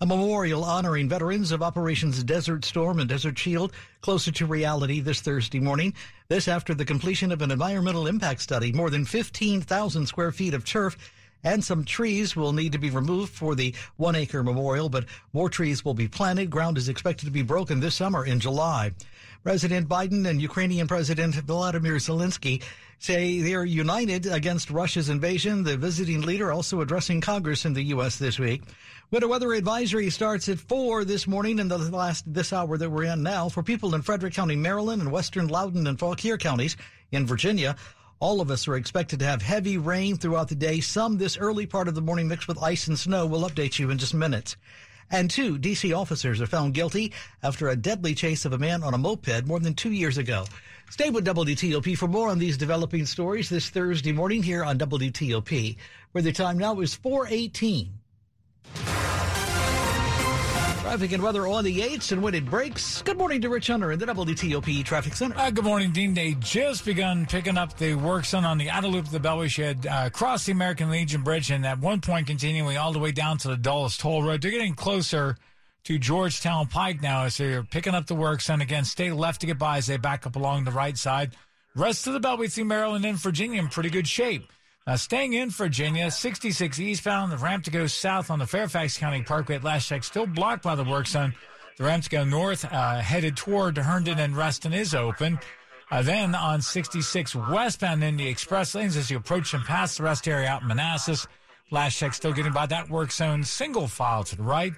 A 0.00 0.06
memorial 0.06 0.64
honoring 0.64 1.06
veterans 1.06 1.52
of 1.52 1.62
Operations 1.62 2.24
Desert 2.24 2.64
Storm 2.64 3.00
and 3.00 3.10
Desert 3.10 3.38
Shield 3.38 3.74
closer 4.00 4.32
to 4.32 4.46
reality 4.46 5.00
this 5.00 5.20
Thursday 5.20 5.60
morning. 5.60 5.92
This 6.28 6.48
after 6.48 6.72
the 6.72 6.86
completion 6.86 7.30
of 7.30 7.42
an 7.42 7.50
environmental 7.50 8.06
impact 8.06 8.40
study. 8.40 8.72
More 8.72 8.88
than 8.88 9.04
15,000 9.04 10.06
square 10.06 10.32
feet 10.32 10.54
of 10.54 10.64
turf 10.64 10.96
and 11.44 11.64
some 11.64 11.84
trees 11.84 12.36
will 12.36 12.52
need 12.52 12.72
to 12.72 12.78
be 12.78 12.90
removed 12.90 13.32
for 13.32 13.54
the 13.54 13.74
one 13.96 14.14
acre 14.14 14.42
memorial, 14.42 14.88
but 14.88 15.06
more 15.32 15.48
trees 15.48 15.84
will 15.84 15.94
be 15.94 16.08
planted. 16.08 16.50
Ground 16.50 16.78
is 16.78 16.88
expected 16.88 17.26
to 17.26 17.30
be 17.30 17.42
broken 17.42 17.80
this 17.80 17.94
summer 17.94 18.24
in 18.24 18.40
July. 18.40 18.92
President 19.42 19.88
Biden 19.88 20.28
and 20.28 20.42
Ukrainian 20.42 20.86
President 20.86 21.34
Volodymyr 21.34 21.96
Zelensky 21.96 22.62
say 22.98 23.40
they're 23.40 23.64
united 23.64 24.26
against 24.26 24.70
Russia's 24.70 25.08
invasion. 25.08 25.62
The 25.62 25.78
visiting 25.78 26.20
leader 26.20 26.52
also 26.52 26.82
addressing 26.82 27.22
Congress 27.22 27.64
in 27.64 27.72
the 27.72 27.82
U.S. 27.84 28.18
this 28.18 28.38
week. 28.38 28.62
Winter 29.10 29.28
weather 29.28 29.54
advisory 29.54 30.10
starts 30.10 30.48
at 30.50 30.60
four 30.60 31.04
this 31.04 31.26
morning 31.26 31.58
in 31.58 31.68
the 31.68 31.78
last 31.78 32.32
this 32.32 32.52
hour 32.52 32.76
that 32.76 32.90
we're 32.90 33.04
in 33.04 33.22
now 33.22 33.48
for 33.48 33.62
people 33.62 33.94
in 33.94 34.02
Frederick 34.02 34.34
County, 34.34 34.56
Maryland, 34.56 35.00
and 35.00 35.10
western 35.10 35.48
Loudoun 35.48 35.86
and 35.86 35.98
Fauquier 35.98 36.36
counties 36.36 36.76
in 37.10 37.26
Virginia. 37.26 37.74
All 38.20 38.42
of 38.42 38.50
us 38.50 38.68
are 38.68 38.76
expected 38.76 39.18
to 39.20 39.24
have 39.24 39.40
heavy 39.40 39.78
rain 39.78 40.18
throughout 40.18 40.50
the 40.50 40.54
day, 40.54 40.80
some 40.80 41.16
this 41.16 41.38
early 41.38 41.64
part 41.64 41.88
of 41.88 41.94
the 41.94 42.02
morning 42.02 42.28
mixed 42.28 42.48
with 42.48 42.62
ice 42.62 42.86
and 42.86 42.98
snow. 42.98 43.24
We'll 43.24 43.48
update 43.48 43.78
you 43.78 43.88
in 43.88 43.96
just 43.96 44.12
minutes. 44.12 44.56
And 45.10 45.30
two 45.30 45.56
D.C. 45.56 45.94
officers 45.94 46.38
are 46.38 46.46
found 46.46 46.74
guilty 46.74 47.14
after 47.42 47.70
a 47.70 47.76
deadly 47.76 48.14
chase 48.14 48.44
of 48.44 48.52
a 48.52 48.58
man 48.58 48.82
on 48.82 48.92
a 48.92 48.98
moped 48.98 49.46
more 49.46 49.58
than 49.58 49.72
two 49.72 49.92
years 49.92 50.18
ago. 50.18 50.44
Stay 50.90 51.08
with 51.08 51.24
WTOP 51.24 51.96
for 51.96 52.08
more 52.08 52.28
on 52.28 52.38
these 52.38 52.58
developing 52.58 53.06
stories 53.06 53.48
this 53.48 53.70
Thursday 53.70 54.12
morning 54.12 54.42
here 54.42 54.64
on 54.64 54.78
WTOP, 54.78 55.76
where 56.12 56.20
the 56.20 56.30
time 56.30 56.58
now 56.58 56.78
is 56.80 56.94
418. 56.94 57.90
Traffic 60.80 61.12
and 61.12 61.22
weather 61.22 61.46
on 61.46 61.62
the 61.62 61.80
8s 61.80 62.10
and 62.10 62.22
when 62.22 62.34
it 62.34 62.46
breaks. 62.46 63.02
Good 63.02 63.18
morning 63.18 63.42
to 63.42 63.50
Rich 63.50 63.66
Hunter 63.66 63.92
in 63.92 63.98
the 63.98 64.06
WTOP 64.06 64.82
Traffic 64.82 65.12
Center. 65.14 65.36
Uh, 65.36 65.50
good 65.50 65.64
morning, 65.64 65.92
Dean. 65.92 66.14
They 66.14 66.34
just 66.40 66.86
begun 66.86 67.26
picking 67.26 67.58
up 67.58 67.76
the 67.76 67.94
work 67.94 68.24
zone 68.24 68.46
on 68.46 68.56
the 68.56 68.70
outer 68.70 68.88
loop 68.88 69.04
of 69.04 69.10
the 69.10 69.20
Beltway 69.20 69.48
Shed 69.48 69.86
uh, 69.86 70.04
across 70.06 70.46
the 70.46 70.52
American 70.52 70.90
Legion 70.90 71.22
Bridge 71.22 71.50
and 71.50 71.66
at 71.66 71.78
one 71.80 72.00
point 72.00 72.26
continuing 72.26 72.78
all 72.78 72.92
the 72.92 72.98
way 72.98 73.12
down 73.12 73.36
to 73.38 73.48
the 73.48 73.58
Dulles 73.58 73.98
Toll 73.98 74.22
Road. 74.22 74.40
They're 74.40 74.50
getting 74.50 74.74
closer 74.74 75.36
to 75.84 75.98
Georgetown 75.98 76.66
Pike 76.66 77.02
now 77.02 77.24
as 77.24 77.36
they're 77.36 77.62
picking 77.62 77.94
up 77.94 78.06
the 78.06 78.14
work 78.14 78.40
zone. 78.40 78.62
Again, 78.62 78.84
stay 78.84 79.12
left 79.12 79.42
to 79.42 79.46
get 79.46 79.58
by 79.58 79.76
as 79.76 79.86
they 79.86 79.98
back 79.98 80.26
up 80.26 80.34
along 80.34 80.64
the 80.64 80.70
right 80.70 80.96
side. 80.96 81.36
Rest 81.76 82.06
of 82.06 82.14
the 82.14 82.20
Beltway 82.20 82.50
through 82.50 82.64
Maryland 82.64 83.04
and 83.04 83.18
Virginia 83.18 83.60
in 83.60 83.68
pretty 83.68 83.90
good 83.90 84.08
shape. 84.08 84.50
Uh, 84.86 84.96
staying 84.96 85.34
in 85.34 85.50
Virginia, 85.50 86.10
66 86.10 86.80
eastbound, 86.80 87.30
the 87.30 87.36
ramp 87.36 87.64
to 87.64 87.70
go 87.70 87.86
south 87.86 88.30
on 88.30 88.38
the 88.38 88.46
Fairfax 88.46 88.96
County 88.96 89.22
Parkway 89.22 89.56
at 89.56 89.64
last 89.64 89.86
check, 89.86 90.02
still 90.02 90.26
blocked 90.26 90.62
by 90.62 90.74
the 90.74 90.84
work 90.84 91.06
zone. 91.06 91.34
The 91.76 91.84
ramp 91.84 92.04
to 92.04 92.10
go 92.10 92.24
north, 92.24 92.64
uh, 92.64 92.98
headed 93.00 93.36
toward 93.36 93.76
Herndon 93.76 94.18
and 94.18 94.36
Reston 94.36 94.72
is 94.72 94.94
open. 94.94 95.38
Uh, 95.90 96.02
then 96.02 96.34
on 96.34 96.62
66 96.62 97.34
westbound 97.34 98.02
in 98.02 98.16
the 98.16 98.28
express 98.28 98.74
lanes 98.74 98.96
as 98.96 99.10
you 99.10 99.16
approach 99.16 99.52
and 99.54 99.64
pass 99.64 99.96
the 99.96 100.02
rest 100.02 100.26
area 100.26 100.48
out 100.48 100.62
in 100.62 100.68
Manassas. 100.68 101.26
Last 101.70 101.98
check 101.98 102.14
still 102.14 102.32
getting 102.32 102.52
by 102.52 102.66
that 102.66 102.88
work 102.88 103.12
zone, 103.12 103.44
single 103.44 103.86
file 103.86 104.24
to 104.24 104.36
the 104.36 104.42
right. 104.42 104.72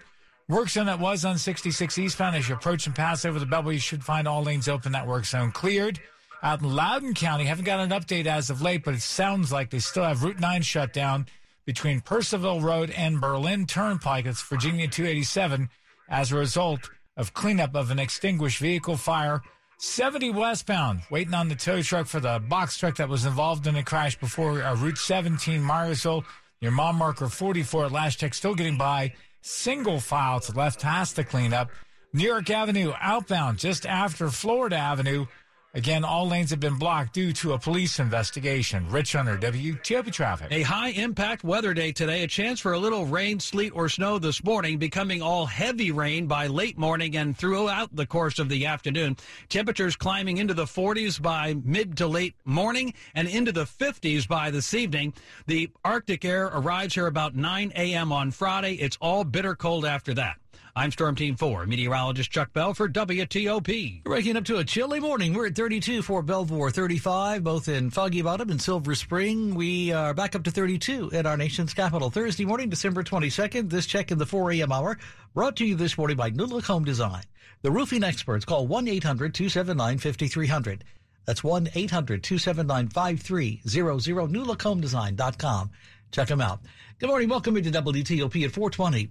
work 0.49 0.69
zone 0.69 0.87
that 0.87 0.99
was 0.99 1.25
on 1.25 1.39
66 1.39 1.97
eastbound 1.99 2.37
as 2.37 2.49
you 2.49 2.55
approach 2.55 2.87
and 2.87 2.95
pass 2.95 3.25
over 3.25 3.39
the 3.39 3.47
Beltway, 3.47 3.75
you 3.75 3.79
should 3.79 4.05
find 4.05 4.27
all 4.27 4.43
lanes 4.43 4.69
open. 4.69 4.93
That 4.93 5.07
work 5.07 5.25
zone 5.25 5.53
cleared. 5.53 6.01
Out 6.43 6.61
in 6.61 6.75
Loudoun 6.75 7.15
County, 7.15 7.45
haven't 7.45 7.65
got 7.65 7.79
an 7.79 7.91
update 7.91 8.27
as 8.27 8.51
of 8.51 8.61
late, 8.61 8.83
but 8.85 8.95
it 8.95 9.03
sounds 9.03 9.53
like 9.53 9.71
they 9.71 9.79
still 9.79 10.03
have 10.03 10.25
Route 10.25 10.41
9 10.41 10.63
shut 10.63 10.93
down 10.93 11.27
between 11.65 12.01
Percival 12.01 12.61
Road 12.61 12.91
and 12.91 13.21
Berlin 13.21 13.67
Turnpike. 13.67 14.27
It's 14.27 14.43
Virginia 14.43 14.89
287 14.89 15.69
as 16.09 16.33
a 16.33 16.37
result 16.37 16.91
of 17.17 17.33
cleanup 17.33 17.77
of 17.77 17.93
an 17.93 18.01
extinguished 18.01 18.59
vehicle 18.59 18.97
fire. 18.97 19.41
70 19.79 20.31
westbound, 20.31 21.03
waiting 21.11 21.35
on 21.35 21.49
the 21.49 21.55
tow 21.55 21.81
truck 21.83 22.07
for 22.07 22.21
the 22.21 22.41
box 22.49 22.77
truck 22.77 22.97
that 22.97 23.09
was 23.09 23.25
involved 23.25 23.67
in 23.67 23.75
the 23.75 23.83
crash 23.83 24.19
before 24.19 24.63
uh, 24.63 24.75
Route 24.77 24.99
17, 24.99 25.61
Myersville. 25.61 26.25
Your 26.61 26.73
mile 26.73 26.93
marker 26.93 27.29
44 27.29 27.87
at 27.87 27.93
last 27.93 28.21
check, 28.21 28.35
still 28.35 28.55
getting 28.55 28.79
by. 28.79 29.13
Single 29.41 29.99
file 29.99 30.39
to 30.41 30.53
left 30.53 30.83
has 30.83 31.13
to 31.15 31.25
clean 31.25 31.53
up. 31.53 31.71
New 32.13 32.25
York 32.25 32.51
Avenue 32.51 32.93
outbound 33.01 33.59
just 33.59 33.87
after 33.87 34.29
Florida 34.29 34.77
Avenue. 34.77 35.27
Again, 35.75 36.05
all 36.05 36.29
lanes 36.29 36.51
have 36.51 36.61
been 36.61 36.77
blocked 36.77 37.15
due 37.15 37.33
to 37.33 37.55
a 37.55 37.59
police 37.59 37.99
investigation. 37.99 38.87
Rich 38.91 39.15
Hunter, 39.15 39.39
WTOP 39.39 40.13
Traffic. 40.13 40.49
A 40.51 40.61
high 40.61 40.91
impact 40.91 41.45
weather 41.45 41.73
day 41.73 41.93
today. 41.93 42.25
A 42.25 42.27
chance 42.27 42.61
for 42.61 42.75
a 42.75 42.79
little 42.79 43.07
rain, 43.07 43.41
sleet, 43.41 43.73
or 43.75 43.89
snow 43.89 44.19
this 44.19 44.45
morning, 44.45 44.77
becoming 44.77 45.23
all 45.23 45.47
heavy 45.47 45.91
rain 45.91 46.27
by 46.27 46.47
late 46.47 46.77
morning 46.77 47.17
and 47.17 47.35
throughout 47.35 47.89
the 47.97 48.05
course 48.05 48.39
of 48.39 48.51
the 48.51 48.67
afternoon. 48.67 49.17
Temperatures 49.49 49.97
climbing 49.97 50.37
into 50.37 50.53
the 50.53 50.67
40s 50.67 51.21
by 51.21 51.55
mid 51.65 51.97
to 51.97 52.07
late 52.07 52.35
morning 52.45 52.93
and 53.15 53.27
into 53.27 53.51
the 53.51 53.65
50s 53.65 54.29
by 54.29 54.51
this 54.51 54.75
evening. 54.75 55.15
The 55.47 55.71
Arctic 55.87 56.27
air 56.27 56.49
arrives 56.49 56.97
here 56.97 57.07
about 57.07 57.35
9 57.35 57.73
a.m. 57.77 58.13
on 58.13 58.31
Friday. 58.31 58.75
It's 58.75 58.99
all 59.01 59.25
bitter 59.25 59.55
cold 59.55 59.87
after 59.87 60.13
that. 60.15 60.42
I'm 60.75 60.91
Storm 60.91 61.17
Team 61.17 61.37
4, 61.37 61.67
meteorologist 61.67 62.31
Chuck 62.31 62.55
Bell 62.55 62.73
for 62.73 62.89
WTOP. 62.89 64.07
Waking 64.07 64.39
up 64.39 64.45
to 64.47 64.57
a 64.57 64.65
chilly 64.65 65.01
morning. 65.01 65.35
We're 65.35 65.49
at 65.49 65.55
32 65.55 66.01
for 66.01 66.23
Belvoir, 66.23 66.71
35, 66.71 67.45
both 67.45 67.69
in 67.69 67.91
Foggy 67.91 68.23
Bottom 68.23 68.49
and 68.49 68.61
Silver 68.61 68.95
Spring. 68.95 69.55
We 69.55 69.93
are 69.93 70.15
back 70.15 70.35
up 70.35 70.45
to 70.45 70.51
32 70.51 71.13
at 71.13 71.27
our 71.27 71.37
nation's 71.37 71.75
capital. 71.75 72.09
Thursday 72.09 72.47
morning, 72.47 72.71
December 72.71 73.03
22nd. 73.03 73.69
This 73.69 73.85
check 73.85 74.11
in 74.11 74.17
the 74.17 74.25
4 74.25 74.53
a.m. 74.53 74.73
hour 74.73 74.97
brought 75.35 75.57
to 75.57 75.67
you 75.67 75.75
this 75.75 75.99
morning 75.99 76.17
by 76.17 76.31
New 76.31 76.47
Look 76.47 76.65
Home 76.65 76.87
Design. 76.87 77.25
The 77.61 77.71
roofing 77.71 78.03
experts 78.03 78.47
call 78.47 78.67
1 78.67 78.89
800 78.89 79.35
279 79.35 79.99
5300. 79.99 80.85
That's 81.27 81.45
1 81.45 81.69
800 81.75 82.23
279 82.25 82.89
5300. 82.89 84.31
NewLookHomeDesign.com. 84.31 85.71
Check 86.13 86.29
them 86.29 86.41
out. 86.41 86.61
Good 86.99 87.09
morning. 87.09 87.29
Welcome 87.29 87.59
into 87.59 87.71
WTOP 87.71 88.47
at 88.47 88.53
420. 88.53 89.11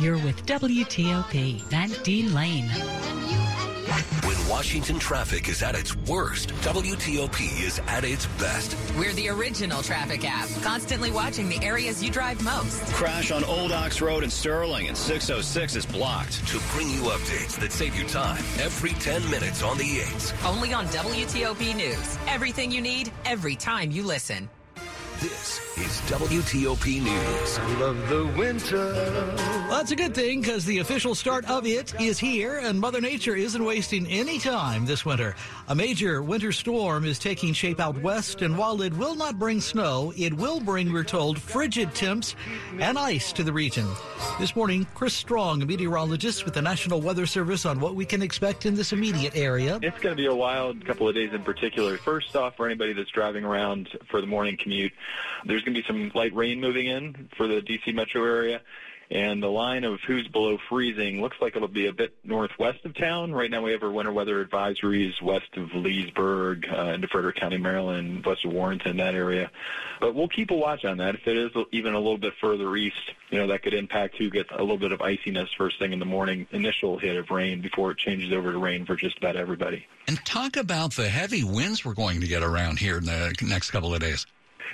You're 0.00 0.18
with 0.18 0.46
WTOP, 0.46 1.60
Van 1.62 1.90
Dean 2.02 2.32
Lane. 2.32 2.68
When 4.24 4.48
Washington 4.48 4.98
traffic 4.98 5.48
is 5.48 5.62
at 5.62 5.74
its 5.74 5.94
worst, 5.96 6.50
WTOP 6.62 7.62
is 7.62 7.80
at 7.86 8.04
its 8.04 8.26
best. 8.38 8.76
We're 8.96 9.12
the 9.12 9.28
original 9.28 9.82
traffic 9.82 10.24
app, 10.24 10.48
constantly 10.62 11.10
watching 11.10 11.48
the 11.48 11.62
areas 11.62 12.02
you 12.02 12.10
drive 12.10 12.42
most. 12.42 12.82
Crash 12.94 13.30
on 13.30 13.44
Old 13.44 13.72
Ox 13.72 14.00
Road 14.00 14.24
in 14.24 14.30
Sterling 14.30 14.88
and 14.88 14.96
606 14.96 15.76
is 15.76 15.86
blocked. 15.86 16.46
To 16.48 16.60
bring 16.72 16.88
you 16.90 17.02
updates 17.02 17.58
that 17.60 17.72
save 17.72 17.94
you 17.94 18.06
time 18.06 18.42
every 18.58 18.92
10 18.92 19.28
minutes 19.30 19.62
on 19.62 19.76
the 19.76 19.98
8s. 19.98 20.32
Only 20.48 20.72
on 20.72 20.86
WTOP 20.86 21.74
News. 21.76 22.18
Everything 22.26 22.70
you 22.70 22.80
need, 22.80 23.12
every 23.24 23.56
time 23.56 23.90
you 23.90 24.02
listen. 24.02 24.48
This 25.20 25.60
is 25.76 26.00
WTOP 26.10 27.02
News. 27.02 27.58
I 27.58 27.78
love 27.78 28.08
the 28.08 28.24
winter. 28.38 28.94
Well, 29.68 29.76
that's 29.76 29.90
a 29.90 29.96
good 29.96 30.14
thing 30.14 30.40
because 30.40 30.64
the 30.64 30.78
official 30.78 31.14
start 31.14 31.44
of 31.44 31.66
it 31.66 31.92
is 32.00 32.18
here, 32.18 32.56
and 32.56 32.80
Mother 32.80 33.02
Nature 33.02 33.36
isn't 33.36 33.62
wasting 33.62 34.06
any 34.06 34.38
time 34.38 34.86
this 34.86 35.04
winter. 35.04 35.36
A 35.68 35.74
major 35.74 36.22
winter 36.22 36.52
storm 36.52 37.04
is 37.04 37.18
taking 37.18 37.52
shape 37.52 37.80
out 37.80 38.00
west, 38.00 38.40
and 38.40 38.56
while 38.56 38.80
it 38.80 38.96
will 38.96 39.14
not 39.14 39.38
bring 39.38 39.60
snow, 39.60 40.10
it 40.16 40.32
will 40.32 40.58
bring, 40.58 40.90
we're 40.90 41.04
told, 41.04 41.38
frigid 41.38 41.94
temps 41.94 42.34
and 42.78 42.98
ice 42.98 43.30
to 43.34 43.44
the 43.44 43.52
region. 43.52 43.86
This 44.38 44.56
morning, 44.56 44.86
Chris 44.94 45.12
Strong, 45.12 45.60
a 45.60 45.66
meteorologist 45.66 46.46
with 46.46 46.54
the 46.54 46.62
National 46.62 47.02
Weather 47.02 47.26
Service, 47.26 47.66
on 47.66 47.78
what 47.78 47.94
we 47.94 48.06
can 48.06 48.22
expect 48.22 48.64
in 48.64 48.74
this 48.74 48.94
immediate 48.94 49.36
area. 49.36 49.78
It's 49.82 50.00
going 50.00 50.16
to 50.16 50.20
be 50.20 50.26
a 50.26 50.34
wild 50.34 50.82
couple 50.86 51.06
of 51.08 51.14
days 51.14 51.34
in 51.34 51.42
particular. 51.42 51.98
First 51.98 52.34
off, 52.34 52.56
for 52.56 52.64
anybody 52.64 52.94
that's 52.94 53.10
driving 53.10 53.44
around 53.44 53.90
for 54.10 54.22
the 54.22 54.26
morning 54.26 54.56
commute, 54.56 54.92
there's 55.44 55.62
going 55.62 55.74
to 55.74 55.80
be 55.80 55.86
some 55.86 56.10
light 56.14 56.34
rain 56.34 56.60
moving 56.60 56.86
in 56.86 57.28
for 57.36 57.46
the 57.46 57.60
D.C. 57.60 57.92
metro 57.92 58.24
area. 58.24 58.60
And 59.12 59.42
the 59.42 59.48
line 59.48 59.82
of 59.82 59.98
who's 60.06 60.28
below 60.28 60.56
freezing 60.68 61.20
looks 61.20 61.36
like 61.40 61.56
it'll 61.56 61.66
be 61.66 61.88
a 61.88 61.92
bit 61.92 62.14
northwest 62.22 62.84
of 62.84 62.94
town. 62.94 63.32
Right 63.32 63.50
now 63.50 63.60
we 63.60 63.72
have 63.72 63.82
our 63.82 63.90
winter 63.90 64.12
weather 64.12 64.44
advisories 64.44 65.20
west 65.20 65.56
of 65.56 65.74
Leesburg, 65.74 66.66
uh, 66.72 66.92
into 66.94 67.08
Frederick 67.08 67.34
County, 67.34 67.58
Maryland, 67.58 68.24
west 68.24 68.44
of 68.44 68.52
Warrenton, 68.52 68.98
that 68.98 69.16
area. 69.16 69.50
But 69.98 70.14
we'll 70.14 70.28
keep 70.28 70.52
a 70.52 70.54
watch 70.54 70.84
on 70.84 70.98
that. 70.98 71.16
If 71.16 71.26
it 71.26 71.36
is 71.36 71.50
even 71.72 71.94
a 71.94 71.98
little 71.98 72.18
bit 72.18 72.34
further 72.40 72.74
east, 72.76 73.10
you 73.30 73.38
know, 73.38 73.48
that 73.48 73.64
could 73.64 73.74
impact 73.74 74.16
who 74.16 74.30
gets 74.30 74.50
a 74.52 74.60
little 74.60 74.78
bit 74.78 74.92
of 74.92 75.00
iciness 75.00 75.48
first 75.58 75.80
thing 75.80 75.92
in 75.92 75.98
the 75.98 76.04
morning, 76.04 76.46
initial 76.52 76.96
hit 76.96 77.16
of 77.16 77.30
rain 77.30 77.60
before 77.60 77.90
it 77.90 77.98
changes 77.98 78.32
over 78.32 78.52
to 78.52 78.58
rain 78.58 78.86
for 78.86 78.94
just 78.94 79.18
about 79.18 79.34
everybody. 79.34 79.84
And 80.06 80.24
talk 80.24 80.56
about 80.56 80.94
the 80.94 81.08
heavy 81.08 81.42
winds 81.42 81.84
we're 81.84 81.94
going 81.94 82.20
to 82.20 82.28
get 82.28 82.44
around 82.44 82.78
here 82.78 82.98
in 82.98 83.06
the 83.06 83.36
next 83.42 83.72
couple 83.72 83.92
of 83.92 84.00
days. 84.00 84.24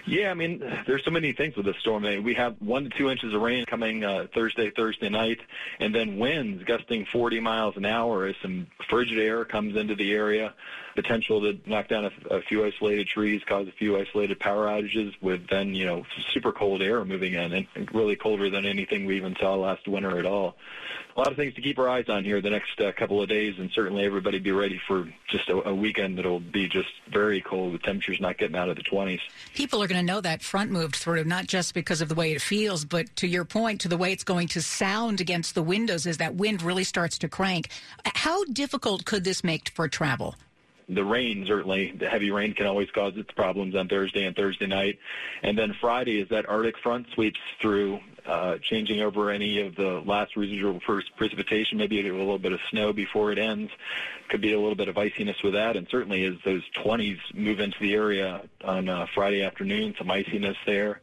Yeah, 0.06 0.30
I 0.30 0.34
mean, 0.34 0.62
there's 0.86 1.04
so 1.04 1.10
many 1.10 1.32
things 1.32 1.56
with 1.56 1.66
this 1.66 1.76
storm. 1.80 2.02
We 2.22 2.34
have 2.34 2.56
one 2.60 2.84
to 2.84 2.90
two 2.90 3.10
inches 3.10 3.34
of 3.34 3.40
rain 3.40 3.64
coming 3.66 4.04
uh, 4.04 4.26
Thursday, 4.34 4.70
Thursday 4.70 5.08
night, 5.08 5.38
and 5.80 5.94
then 5.94 6.18
winds 6.18 6.62
gusting 6.64 7.06
40 7.12 7.40
miles 7.40 7.76
an 7.76 7.84
hour 7.84 8.26
as 8.26 8.36
some 8.42 8.66
frigid 8.88 9.18
air 9.18 9.44
comes 9.44 9.76
into 9.76 9.94
the 9.94 10.12
area. 10.12 10.54
Potential 10.96 11.40
to 11.42 11.58
knock 11.68 11.88
down 11.88 12.06
a, 12.06 12.34
a 12.34 12.42
few 12.42 12.64
isolated 12.64 13.06
trees, 13.06 13.42
cause 13.46 13.68
a 13.68 13.72
few 13.72 13.98
isolated 13.98 14.40
power 14.40 14.66
outages, 14.66 15.12
with 15.20 15.48
then 15.48 15.74
you 15.74 15.84
know 15.84 16.04
super 16.32 16.52
cold 16.52 16.82
air 16.82 17.04
moving 17.04 17.34
in, 17.34 17.52
and 17.52 17.94
really 17.94 18.16
colder 18.16 18.50
than 18.50 18.66
anything 18.66 19.06
we 19.06 19.16
even 19.16 19.36
saw 19.36 19.54
last 19.54 19.86
winter 19.86 20.18
at 20.18 20.26
all. 20.26 20.56
A 21.16 21.20
lot 21.20 21.28
of 21.28 21.36
things 21.36 21.54
to 21.54 21.62
keep 21.62 21.78
our 21.78 21.88
eyes 21.88 22.10
on 22.10 22.24
here 22.24 22.42
the 22.42 22.50
next 22.50 22.78
uh, 22.78 22.92
couple 22.92 23.22
of 23.22 23.28
days, 23.28 23.54
and 23.58 23.70
certainly 23.70 24.04
everybody 24.04 24.38
be 24.38 24.52
ready 24.52 24.78
for 24.86 25.08
just 25.28 25.48
a, 25.48 25.68
a 25.68 25.74
weekend 25.74 26.18
that'll 26.18 26.40
be 26.40 26.68
just 26.68 26.90
very 27.10 27.40
cold 27.40 27.72
with 27.72 27.82
temperatures 27.82 28.20
not 28.20 28.36
getting 28.36 28.56
out 28.56 28.68
of 28.68 28.76
the 28.76 28.82
20s. 28.82 29.20
People 29.54 29.82
are 29.82 29.86
going 29.86 30.00
to 30.00 30.06
know 30.06 30.20
that 30.20 30.42
front 30.42 30.70
moved 30.70 30.96
through, 30.96 31.24
not 31.24 31.46
just 31.46 31.72
because 31.72 32.02
of 32.02 32.10
the 32.10 32.14
way 32.14 32.32
it 32.32 32.42
feels, 32.42 32.84
but 32.84 33.14
to 33.16 33.26
your 33.26 33.46
point, 33.46 33.80
to 33.80 33.88
the 33.88 33.96
way 33.96 34.12
it's 34.12 34.24
going 34.24 34.48
to 34.48 34.60
sound 34.60 35.20
against 35.22 35.54
the 35.54 35.62
windows 35.62 36.06
as 36.06 36.18
that 36.18 36.34
wind 36.34 36.62
really 36.62 36.84
starts 36.84 37.16
to 37.18 37.28
crank. 37.28 37.68
How 38.04 38.44
difficult 38.44 39.06
could 39.06 39.24
this 39.24 39.42
make 39.42 39.70
for 39.70 39.88
travel? 39.88 40.34
The 40.88 41.04
rain 41.04 41.44
certainly 41.46 41.92
the 41.98 42.08
heavy 42.08 42.30
rain 42.30 42.54
can 42.54 42.66
always 42.66 42.90
cause 42.90 43.16
its 43.16 43.30
problems 43.32 43.74
on 43.74 43.88
Thursday 43.88 44.24
and 44.24 44.36
Thursday 44.36 44.66
night. 44.66 44.98
And 45.42 45.58
then 45.58 45.74
Friday 45.80 46.20
as 46.20 46.28
that 46.28 46.48
Arctic 46.48 46.78
front 46.78 47.06
sweeps 47.14 47.40
through 47.60 48.00
uh, 48.26 48.58
changing 48.58 49.00
over 49.02 49.30
any 49.30 49.60
of 49.60 49.76
the 49.76 50.02
last 50.04 50.36
residual 50.36 50.80
precipitation. 51.16 51.78
Maybe 51.78 52.00
a 52.06 52.12
little 52.12 52.38
bit 52.38 52.52
of 52.52 52.60
snow 52.70 52.92
before 52.92 53.32
it 53.32 53.38
ends. 53.38 53.70
Could 54.28 54.40
be 54.40 54.52
a 54.52 54.58
little 54.58 54.74
bit 54.74 54.88
of 54.88 54.96
iciness 54.96 55.42
with 55.42 55.54
that. 55.54 55.76
And 55.76 55.86
certainly 55.88 56.24
as 56.24 56.34
those 56.44 56.62
20s 56.76 57.18
move 57.34 57.60
into 57.60 57.78
the 57.80 57.94
area 57.94 58.42
on 58.64 58.88
uh, 58.88 59.06
Friday 59.14 59.42
afternoon 59.42 59.94
some 59.98 60.10
iciness 60.10 60.56
there. 60.66 61.00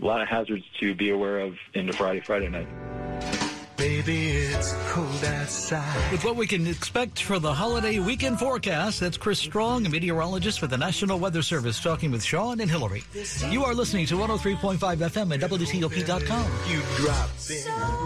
A 0.00 0.04
lot 0.04 0.22
of 0.22 0.28
hazards 0.28 0.64
to 0.80 0.94
be 0.94 1.10
aware 1.10 1.40
of 1.40 1.56
into 1.74 1.92
Friday 1.92 2.20
Friday 2.20 2.48
night 2.48 3.49
Baby, 3.80 4.32
it's 4.32 4.74
cold 4.90 5.24
outside. 5.24 6.12
With 6.12 6.22
what 6.22 6.36
we 6.36 6.46
can 6.46 6.66
expect 6.66 7.22
for 7.22 7.38
the 7.38 7.50
holiday 7.50 7.98
weekend 7.98 8.38
forecast, 8.38 9.00
that's 9.00 9.16
Chris 9.16 9.38
Strong, 9.38 9.86
a 9.86 9.88
meteorologist 9.88 10.60
for 10.60 10.66
the 10.66 10.76
National 10.76 11.18
Weather 11.18 11.40
Service, 11.40 11.80
talking 11.80 12.10
with 12.10 12.22
Sean 12.22 12.60
and 12.60 12.70
Hillary. 12.70 13.02
You 13.48 13.64
are 13.64 13.72
listening 13.72 14.04
to 14.08 14.16
103.5 14.16 14.76
FM 14.76 15.32
at 15.32 15.40
WTOP.com. 15.50 16.46
You 16.68 16.82
drop 16.96 17.30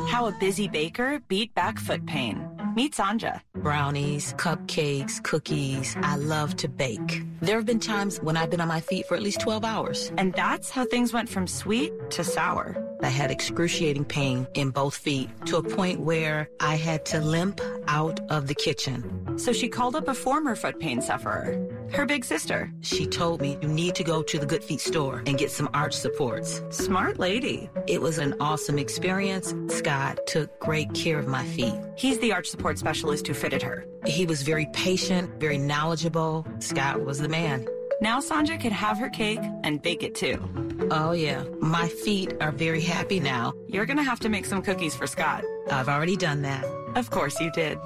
How 0.08 0.26
a 0.26 0.32
busy 0.38 0.68
baker 0.68 1.20
beat 1.26 1.52
back 1.56 1.80
foot 1.80 2.06
pain. 2.06 2.48
Meet 2.76 2.94
Sanja. 2.94 3.40
Brownies, 3.56 4.32
cupcakes, 4.34 5.20
cookies. 5.24 5.96
I 6.02 6.16
love 6.16 6.54
to 6.56 6.68
bake. 6.68 7.22
There 7.40 7.56
have 7.56 7.66
been 7.66 7.80
times 7.80 8.18
when 8.18 8.36
I've 8.36 8.50
been 8.50 8.60
on 8.60 8.68
my 8.68 8.80
feet 8.80 9.06
for 9.06 9.16
at 9.16 9.22
least 9.22 9.40
12 9.40 9.64
hours. 9.64 10.12
And 10.18 10.32
that's 10.34 10.70
how 10.70 10.84
things 10.84 11.12
went 11.12 11.28
from 11.28 11.48
sweet 11.48 11.92
to 12.10 12.22
sour. 12.22 12.76
I 13.04 13.08
had 13.08 13.30
excruciating 13.30 14.06
pain 14.06 14.46
in 14.54 14.70
both 14.70 14.96
feet 14.96 15.28
to 15.46 15.58
a 15.58 15.62
point 15.62 16.00
where 16.00 16.48
I 16.58 16.76
had 16.76 17.04
to 17.06 17.20
limp 17.20 17.60
out 17.86 18.20
of 18.30 18.46
the 18.46 18.54
kitchen. 18.54 19.38
So 19.38 19.52
she 19.52 19.68
called 19.68 19.94
up 19.94 20.08
a 20.08 20.14
former 20.14 20.56
foot 20.56 20.80
pain 20.80 21.00
sufferer, 21.02 21.68
her 21.92 22.06
big 22.06 22.24
sister. 22.24 22.72
She 22.80 23.06
told 23.06 23.40
me, 23.40 23.58
you 23.60 23.68
need 23.68 23.94
to 23.96 24.04
go 24.04 24.22
to 24.22 24.38
the 24.38 24.46
Good 24.46 24.64
Feet 24.64 24.80
store 24.80 25.22
and 25.26 25.36
get 25.36 25.50
some 25.50 25.68
arch 25.74 25.94
supports. 25.94 26.62
Smart 26.70 27.18
lady. 27.18 27.68
It 27.86 28.00
was 28.00 28.18
an 28.18 28.34
awesome 28.40 28.78
experience. 28.78 29.54
Scott 29.68 30.18
took 30.26 30.58
great 30.60 30.92
care 30.94 31.18
of 31.18 31.28
my 31.28 31.44
feet. 31.44 31.74
He's 31.96 32.18
the 32.20 32.32
arch 32.32 32.48
support 32.48 32.78
specialist 32.78 33.26
who 33.26 33.34
fitted 33.34 33.62
her. 33.62 33.86
He 34.06 34.24
was 34.26 34.42
very 34.42 34.66
patient, 34.72 35.40
very 35.40 35.58
knowledgeable. 35.58 36.46
Scott 36.58 37.04
was 37.04 37.18
the 37.18 37.28
man. 37.28 37.66
Now 38.00 38.20
Sanja 38.20 38.58
can 38.58 38.72
have 38.72 38.98
her 38.98 39.08
cake 39.08 39.40
and 39.62 39.80
bake 39.80 40.02
it 40.02 40.14
too. 40.14 40.42
Oh, 40.90 41.12
yeah. 41.12 41.44
My 41.60 41.88
feet 41.88 42.34
are 42.40 42.52
very 42.52 42.80
happy 42.80 43.20
now. 43.20 43.54
You're 43.68 43.86
going 43.86 43.96
to 43.96 44.02
have 44.02 44.20
to 44.20 44.28
make 44.28 44.44
some 44.44 44.62
cookies 44.62 44.94
for 44.94 45.06
Scott. 45.06 45.44
I've 45.70 45.88
already 45.88 46.16
done 46.16 46.42
that. 46.42 46.64
Of 46.96 47.10
course 47.10 47.40
you 47.40 47.50
did. 47.52 47.78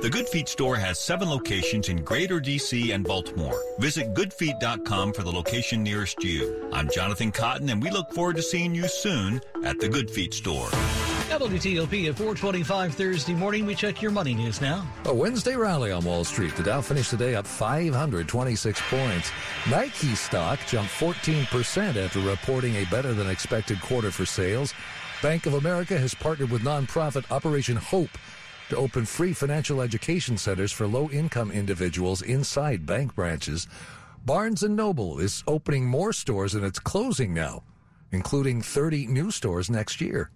The 0.00 0.08
Good 0.10 0.28
Feet 0.28 0.48
store 0.48 0.76
has 0.76 0.98
seven 0.98 1.28
locations 1.28 1.88
in 1.88 2.04
Greater 2.04 2.40
DC 2.40 2.94
and 2.94 3.04
Baltimore. 3.04 3.60
Visit 3.80 4.14
goodfeet.com 4.14 5.12
for 5.12 5.22
the 5.22 5.32
location 5.32 5.82
nearest 5.82 6.22
you. 6.22 6.70
I'm 6.72 6.88
Jonathan 6.88 7.32
Cotton, 7.32 7.68
and 7.68 7.82
we 7.82 7.90
look 7.90 8.12
forward 8.12 8.36
to 8.36 8.42
seeing 8.42 8.74
you 8.76 8.86
soon 8.86 9.40
at 9.64 9.80
the 9.80 9.88
Good 9.88 10.08
Feet 10.08 10.34
store. 10.34 10.70
WTOP 11.28 12.08
at 12.08 12.16
425 12.16 12.94
Thursday 12.94 13.34
morning. 13.34 13.66
We 13.66 13.74
check 13.74 14.00
your 14.00 14.10
money 14.10 14.34
news 14.34 14.60
now. 14.60 14.86
A 15.04 15.14
Wednesday 15.14 15.56
rally 15.56 15.92
on 15.92 16.04
Wall 16.04 16.24
Street. 16.24 16.56
The 16.56 16.62
Dow 16.62 16.80
finished 16.80 17.10
today 17.10 17.34
up 17.34 17.46
526 17.46 18.82
points. 18.88 19.30
Nike 19.70 20.14
stock 20.14 20.58
jumped 20.66 20.90
14% 20.92 21.96
after 21.96 22.20
reporting 22.20 22.76
a 22.76 22.84
better 22.86 23.12
than 23.12 23.28
expected 23.28 23.80
quarter 23.82 24.10
for 24.10 24.24
sales. 24.24 24.72
Bank 25.22 25.46
of 25.46 25.54
America 25.54 25.98
has 25.98 26.14
partnered 26.14 26.50
with 26.50 26.62
nonprofit 26.62 27.30
Operation 27.30 27.76
Hope 27.76 28.10
to 28.70 28.76
open 28.76 29.04
free 29.04 29.32
financial 29.34 29.82
education 29.82 30.38
centers 30.38 30.72
for 30.72 30.86
low 30.86 31.10
income 31.10 31.50
individuals 31.50 32.22
inside 32.22 32.86
bank 32.86 33.14
branches. 33.14 33.66
Barnes 34.24 34.62
& 34.62 34.68
Noble 34.68 35.18
is 35.18 35.44
opening 35.46 35.86
more 35.86 36.12
stores 36.12 36.54
and 36.54 36.64
it's 36.64 36.78
closing 36.78 37.34
now, 37.34 37.64
including 38.12 38.62
30 38.62 39.06
new 39.06 39.30
stores 39.30 39.68
next 39.70 40.00
year. 40.00 40.30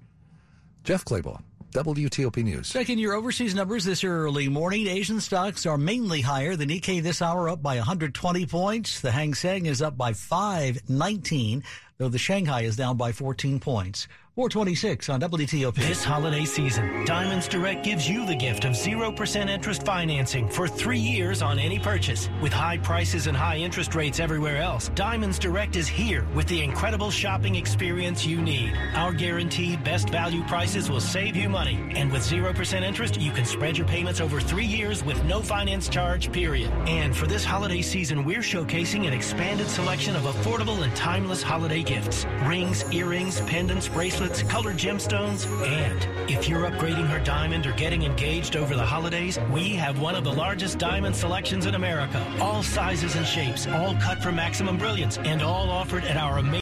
Jeff 0.84 1.04
Clabaugh, 1.04 1.40
WTOP 1.74 2.42
News. 2.42 2.70
Checking 2.70 2.98
your 2.98 3.14
overseas 3.14 3.54
numbers 3.54 3.84
this 3.84 4.02
early 4.02 4.48
morning. 4.48 4.88
Asian 4.88 5.20
stocks 5.20 5.64
are 5.64 5.78
mainly 5.78 6.20
higher. 6.20 6.56
The 6.56 6.66
Nikkei 6.66 7.00
this 7.00 7.22
hour 7.22 7.48
up 7.48 7.62
by 7.62 7.76
120 7.76 8.46
points. 8.46 9.00
The 9.00 9.12
Hang 9.12 9.34
Seng 9.34 9.66
is 9.66 9.80
up 9.80 9.96
by 9.96 10.12
519, 10.12 11.62
though 11.98 12.08
the 12.08 12.18
Shanghai 12.18 12.62
is 12.62 12.74
down 12.74 12.96
by 12.96 13.12
14 13.12 13.60
points. 13.60 14.08
426 14.34 15.10
on 15.10 15.20
WTOP. 15.20 15.74
This 15.74 16.02
holiday 16.02 16.46
season, 16.46 17.04
Diamonds 17.04 17.46
Direct 17.46 17.84
gives 17.84 18.08
you 18.08 18.24
the 18.24 18.34
gift 18.34 18.64
of 18.64 18.72
0% 18.72 19.50
interest 19.50 19.84
financing 19.84 20.48
for 20.48 20.66
three 20.66 20.98
years 20.98 21.42
on 21.42 21.58
any 21.58 21.78
purchase. 21.78 22.30
With 22.40 22.50
high 22.50 22.78
prices 22.78 23.26
and 23.26 23.36
high 23.36 23.58
interest 23.58 23.94
rates 23.94 24.20
everywhere 24.20 24.56
else, 24.56 24.88
Diamonds 24.94 25.38
Direct 25.38 25.76
is 25.76 25.86
here 25.86 26.26
with 26.34 26.46
the 26.48 26.62
incredible 26.62 27.10
shopping 27.10 27.56
experience 27.56 28.24
you 28.24 28.40
need. 28.40 28.72
Our 28.94 29.12
guaranteed 29.12 29.84
best 29.84 30.08
value 30.08 30.42
prices 30.44 30.88
will 30.88 31.02
save 31.02 31.36
you 31.36 31.50
money. 31.50 31.92
And 31.94 32.10
with 32.10 32.22
0% 32.22 32.80
interest, 32.80 33.20
you 33.20 33.32
can 33.32 33.44
spread 33.44 33.76
your 33.76 33.86
payments 33.86 34.22
over 34.22 34.40
three 34.40 34.64
years 34.64 35.04
with 35.04 35.22
no 35.24 35.42
finance 35.42 35.90
charge, 35.90 36.32
period. 36.32 36.70
And 36.86 37.14
for 37.14 37.26
this 37.26 37.44
holiday 37.44 37.82
season, 37.82 38.24
we're 38.24 38.40
showcasing 38.40 39.06
an 39.06 39.12
expanded 39.12 39.68
selection 39.68 40.16
of 40.16 40.22
affordable 40.22 40.82
and 40.82 40.96
timeless 40.96 41.42
holiday 41.42 41.82
gifts. 41.82 42.24
Rings, 42.46 42.90
earrings, 42.90 43.42
pendants, 43.42 43.90
bracelets, 44.22 44.50
colored 44.50 44.76
gemstones, 44.76 45.46
and 45.66 46.30
if 46.30 46.48
you're 46.48 46.70
upgrading 46.70 47.06
her 47.08 47.18
diamond 47.24 47.66
or 47.66 47.72
getting 47.72 48.04
engaged 48.04 48.56
over 48.56 48.76
the 48.76 48.84
holidays, 48.84 49.38
we 49.50 49.70
have 49.70 50.00
one 50.00 50.14
of 50.14 50.24
the 50.24 50.32
largest 50.32 50.78
diamond 50.78 51.14
selections 51.14 51.66
in 51.66 51.74
America. 51.74 52.24
All 52.40 52.62
sizes 52.62 53.16
and 53.16 53.26
shapes, 53.26 53.66
all 53.66 53.94
cut 53.96 54.22
for 54.22 54.30
maximum 54.30 54.78
brilliance, 54.78 55.18
and 55.18 55.42
all 55.42 55.70
offered 55.70 56.04
at 56.04 56.16
our 56.16 56.38
amazing 56.38 56.52